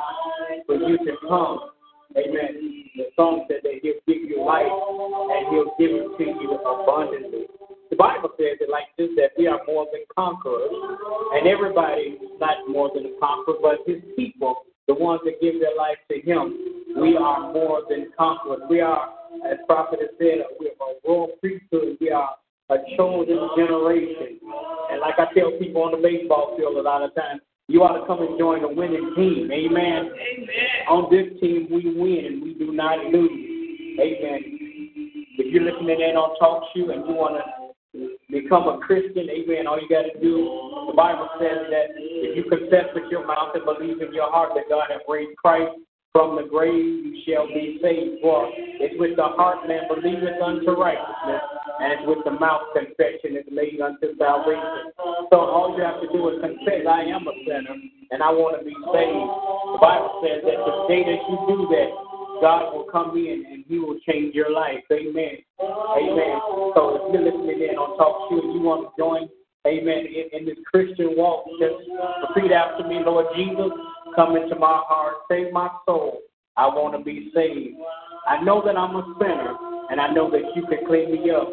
for 0.66 0.76
you 0.76 0.98
to 0.98 1.12
come. 1.29 1.70
Amen. 2.16 2.85
The 2.96 3.05
song 3.14 3.46
said 3.48 3.61
that 3.62 3.79
He'll 3.83 4.03
give 4.07 4.29
you 4.29 4.44
life 4.44 4.66
and 4.66 5.55
He'll 5.55 5.74
give 5.79 5.90
it 5.94 6.18
to 6.18 6.24
you 6.24 6.59
abundantly. 6.59 7.46
The 7.90 7.96
Bible 7.96 8.31
says 8.38 8.59
it 8.61 8.70
like 8.70 8.87
this 8.98 9.11
that 9.16 9.31
we 9.37 9.48
are 9.48 9.61
more 9.66 9.87
than 9.92 10.03
conquerors, 10.14 10.70
and 11.35 11.46
everybody 11.46 12.18
is 12.22 12.38
not 12.38 12.68
more 12.68 12.90
than 12.94 13.07
a 13.07 13.20
conqueror, 13.20 13.57
but 13.61 13.79
His 13.87 14.03
people, 14.16 14.62
the 14.87 14.94
ones 14.94 15.20
that 15.24 15.40
give 15.40 15.61
their 15.61 15.74
life 15.76 15.98
to 16.11 16.20
Him, 16.20 16.55
we 17.00 17.16
are 17.16 17.53
more 17.53 17.83
than 17.88 18.11
conquerors. 18.16 18.62
We 18.68 18.81
are, 18.81 19.11
as 19.50 19.58
Prophet 19.66 20.00
has 20.00 20.10
said, 20.18 20.44
we 20.58 20.68
are 20.68 20.90
a 20.90 21.08
royal 21.08 21.28
priesthood. 21.40 21.96
We 22.00 22.10
are 22.10 22.36
a 22.70 22.76
chosen 22.96 23.38
generation. 23.56 24.40
And 24.90 25.00
like 25.00 25.18
I 25.18 25.32
tell 25.34 25.52
people 25.58 25.82
on 25.82 25.92
the 25.92 25.98
baseball 25.98 26.54
field 26.56 26.76
a 26.76 26.82
lot 26.82 27.02
of 27.02 27.14
times, 27.14 27.40
you 27.68 27.82
ought 27.82 27.98
to 27.98 28.06
come 28.06 28.20
and 28.20 28.38
join 28.38 28.62
the 28.62 28.68
winning 28.68 29.14
team. 29.14 29.50
Amen. 29.52 30.10
Amen. 30.10 30.90
On 30.90 31.06
this 31.06 31.38
team, 31.40 31.68
we 31.70 31.86
win. 31.94 32.42
We 32.42 32.54
do 32.54 32.72
not 32.72 32.98
lose. 33.14 33.30
Amen. 34.00 34.40
If 35.38 35.54
you're 35.54 35.62
listening 35.62 36.00
in 36.00 36.16
on 36.18 36.36
Talk 36.38 36.64
Shoe 36.74 36.90
and 36.90 37.06
you 37.06 37.14
want 37.14 37.38
to 37.38 38.16
become 38.28 38.66
a 38.68 38.78
Christian, 38.78 39.30
amen, 39.30 39.66
all 39.66 39.80
you 39.80 39.88
got 39.88 40.02
to 40.02 40.14
do, 40.20 40.86
the 40.90 40.94
Bible 40.94 41.28
says 41.38 41.70
that 41.70 41.94
if 41.96 42.36
you 42.36 42.44
confess 42.50 42.90
with 42.94 43.10
your 43.10 43.26
mouth 43.26 43.54
and 43.54 43.64
believe 43.64 44.02
in 44.02 44.12
your 44.14 44.30
heart 44.30 44.50
that 44.54 44.68
God 44.68 44.86
has 44.90 45.00
raised 45.08 45.36
Christ 45.38 45.74
from 46.12 46.35
the 46.37 46.42
grave, 46.42 46.75
you 46.75 47.14
shall 47.27 47.46
be 47.46 47.79
saved. 47.83 48.18
For 48.23 48.51
it's 48.83 48.94
with 48.99 49.16
the 49.16 49.31
heart 49.38 49.66
man 49.68 49.87
believeth 49.87 50.42
unto 50.42 50.75
righteousness, 50.75 51.42
and 51.79 51.92
it's 51.94 52.07
with 52.07 52.18
the 52.25 52.35
mouth 52.35 52.66
confession 52.75 53.38
is 53.38 53.46
made 53.51 53.79
unto 53.81 54.16
salvation. 54.18 54.90
So 55.31 55.38
all 55.38 55.75
you 55.77 55.83
have 55.87 56.03
to 56.03 56.09
do 56.11 56.29
is 56.35 56.42
confess, 56.42 56.83
I 56.88 57.07
am 57.07 57.27
a 57.31 57.35
sinner, 57.46 57.79
and 58.11 58.23
I 58.23 58.31
want 58.35 58.59
to 58.59 58.64
be 58.66 58.75
saved. 58.90 59.31
The 59.75 59.81
Bible 59.81 60.18
says 60.27 60.42
that 60.42 60.59
the 60.59 60.75
day 60.90 61.07
that 61.07 61.20
you 61.31 61.37
do 61.46 61.59
that, 61.79 61.90
God 62.42 62.75
will 62.75 62.88
come 62.90 63.14
in 63.14 63.46
and 63.46 63.62
He 63.68 63.79
will 63.79 64.01
change 64.03 64.35
your 64.35 64.51
life. 64.51 64.83
Amen. 64.90 65.38
Amen. 65.62 66.35
So 66.75 66.99
if 66.99 67.03
you're 67.14 67.23
listening 67.23 67.62
in 67.62 67.79
on 67.79 67.94
Talk 68.01 68.33
Shoe 68.33 68.51
you 68.51 68.61
want 68.64 68.90
to 68.90 68.90
join, 68.99 69.29
Amen, 69.68 70.09
in, 70.09 70.25
in 70.33 70.46
this 70.46 70.57
Christian 70.64 71.12
walk, 71.20 71.44
just 71.61 71.85
repeat 72.33 72.51
after 72.51 72.88
me, 72.88 72.96
Lord 73.05 73.27
Jesus, 73.37 73.68
come 74.20 74.37
into 74.37 74.54
my 74.56 74.83
heart, 74.87 75.14
save 75.30 75.52
my 75.52 75.70
soul. 75.87 76.20
I 76.56 76.66
want 76.66 76.96
to 76.96 77.02
be 77.02 77.30
saved. 77.35 77.76
I 78.28 78.42
know 78.42 78.62
that 78.66 78.76
I'm 78.76 78.96
a 78.96 79.14
sinner, 79.18 79.56
and 79.90 80.00
I 80.00 80.12
know 80.12 80.30
that 80.30 80.42
you 80.54 80.66
can 80.66 80.87
clean 80.87 81.12
me 81.12 81.30
up. 81.30 81.48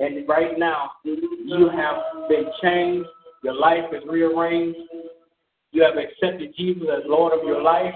And 0.00 0.28
right 0.28 0.58
now, 0.58 0.90
you 1.04 1.70
have 1.70 2.28
been 2.28 2.46
changed. 2.62 3.08
Your 3.44 3.54
life 3.54 3.84
is 3.92 4.02
rearranged. 4.08 4.78
You 5.72 5.82
have 5.82 5.94
accepted 5.96 6.52
Jesus 6.56 6.82
as 6.92 7.04
Lord 7.06 7.38
of 7.38 7.46
your 7.46 7.62
life. 7.62 7.94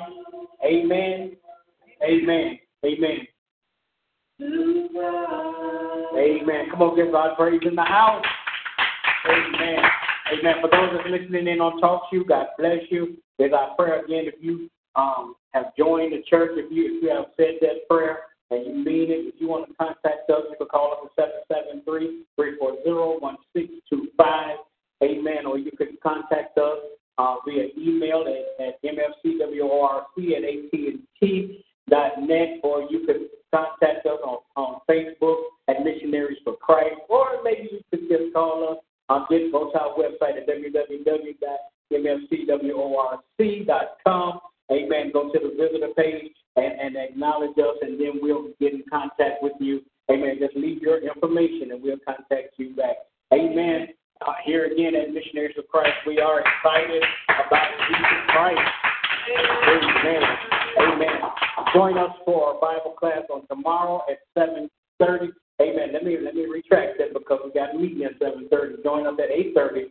Amen. 0.64 1.32
Amen. 2.06 2.58
Amen. 2.86 3.26
Amen. 6.16 6.70
Come 6.70 6.82
on, 6.82 6.96
give 6.96 7.10
God 7.10 7.36
praise 7.36 7.60
in 7.64 7.74
the 7.74 7.82
house. 7.82 8.24
Amen. 9.28 9.78
Amen. 10.32 10.54
For 10.60 10.70
those 10.70 10.90
that's 10.96 11.10
listening 11.10 11.48
in 11.48 11.60
on 11.60 11.80
Talk 11.80 12.02
Shoe, 12.12 12.24
God 12.24 12.46
bless 12.58 12.78
you. 12.90 13.16
There's 13.38 13.52
our 13.52 13.76
prayer 13.76 14.04
again. 14.04 14.24
If 14.26 14.34
you 14.40 14.68
um, 14.96 15.36
have 15.52 15.76
joined 15.76 16.12
the 16.12 16.22
church, 16.28 16.52
if 16.54 16.70
you 16.70 16.96
if 16.96 17.02
you 17.02 17.10
have 17.10 17.26
said 17.36 17.58
that 17.60 17.88
prayer 17.88 18.20
and 18.50 18.64
you 18.66 18.74
mean 18.84 19.10
it, 19.10 19.26
if 19.26 19.34
you 19.38 19.48
want 19.48 19.68
to 19.68 19.74
contact 19.74 20.30
us, 20.30 20.42
you 20.50 20.56
can 20.56 20.68
call 20.68 21.04
us 21.04 21.10
at 21.18 21.48
773-340-1625. 22.38 24.56
Amen. 25.02 25.46
Or 25.46 25.58
you 25.58 25.72
can 25.76 25.98
contact 26.02 26.56
us 26.58 26.78
uh, 27.18 27.36
via 27.46 27.68
email 27.78 28.24
at, 28.26 28.46
at 28.64 28.82
mfcworc 28.82 30.04
at 30.36 30.44
at.t.net, 31.22 32.60
or 32.62 32.82
you 32.90 33.06
can 33.06 33.28
contact 33.52 34.06
us 34.06 34.18
on, 34.24 34.38
on 34.56 34.80
Facebook 34.88 35.42
at 35.68 35.84
Missionaries 35.84 36.38
for 36.44 36.56
Christ, 36.56 36.96
or 37.08 37.42
maybe 37.42 37.68
you 37.72 37.80
could 37.90 38.08
just 38.08 38.32
call 38.32 38.72
us. 38.72 38.78
Um, 39.10 39.26
get, 39.28 39.52
go 39.52 39.70
to 39.70 39.78
our 39.78 39.94
website 39.96 40.38
at 40.40 40.46
www.mfcworc.com. 43.40 44.40
Amen. 44.72 45.10
Go 45.12 45.30
to 45.30 45.38
the 45.38 45.50
visitor 45.50 45.92
page 45.96 46.32
and, 46.56 46.80
and 46.80 46.96
acknowledge 46.96 47.56
us, 47.58 47.76
and 47.82 48.00
then 48.00 48.18
we'll 48.22 48.48
get 48.60 48.72
in 48.72 48.82
contact 48.90 49.42
with 49.42 49.52
you. 49.60 49.82
Amen. 50.10 50.36
Just 50.40 50.56
leave 50.56 50.80
your 50.80 50.98
information, 50.98 51.72
and 51.72 51.82
we'll 51.82 51.98
contact 52.06 52.54
you 52.56 52.74
back. 52.74 52.96
Amen. 53.32 53.88
Uh, 54.26 54.32
here 54.44 54.66
again 54.66 54.94
at 54.94 55.12
Missionaries 55.12 55.56
of 55.58 55.66
Christ, 55.68 55.96
we 56.06 56.18
are 56.18 56.40
excited 56.40 57.02
about 57.28 57.68
Jesus 57.88 58.24
Christ. 58.28 58.60
Amen. 59.68 60.22
Amen. 60.80 61.20
Join 61.74 61.98
us 61.98 62.10
for 62.24 62.54
our 62.54 62.60
Bible 62.60 62.92
class 62.92 63.22
on 63.32 63.46
tomorrow 63.48 64.02
at 64.10 64.18
7.30. 64.38 65.28
Amen. 65.60 65.92
Let 65.92 66.04
me 66.04 66.18
let 66.22 66.34
me 66.34 66.46
retract 66.46 66.98
that 66.98 67.12
because 67.12 67.40
we 67.44 67.52
got 67.52 67.74
a 67.74 67.78
meeting 67.78 68.04
at 68.04 68.18
7.30. 68.18 68.82
Join 68.82 69.06
us 69.06 69.14
at 69.18 69.30
8.30 69.30 69.90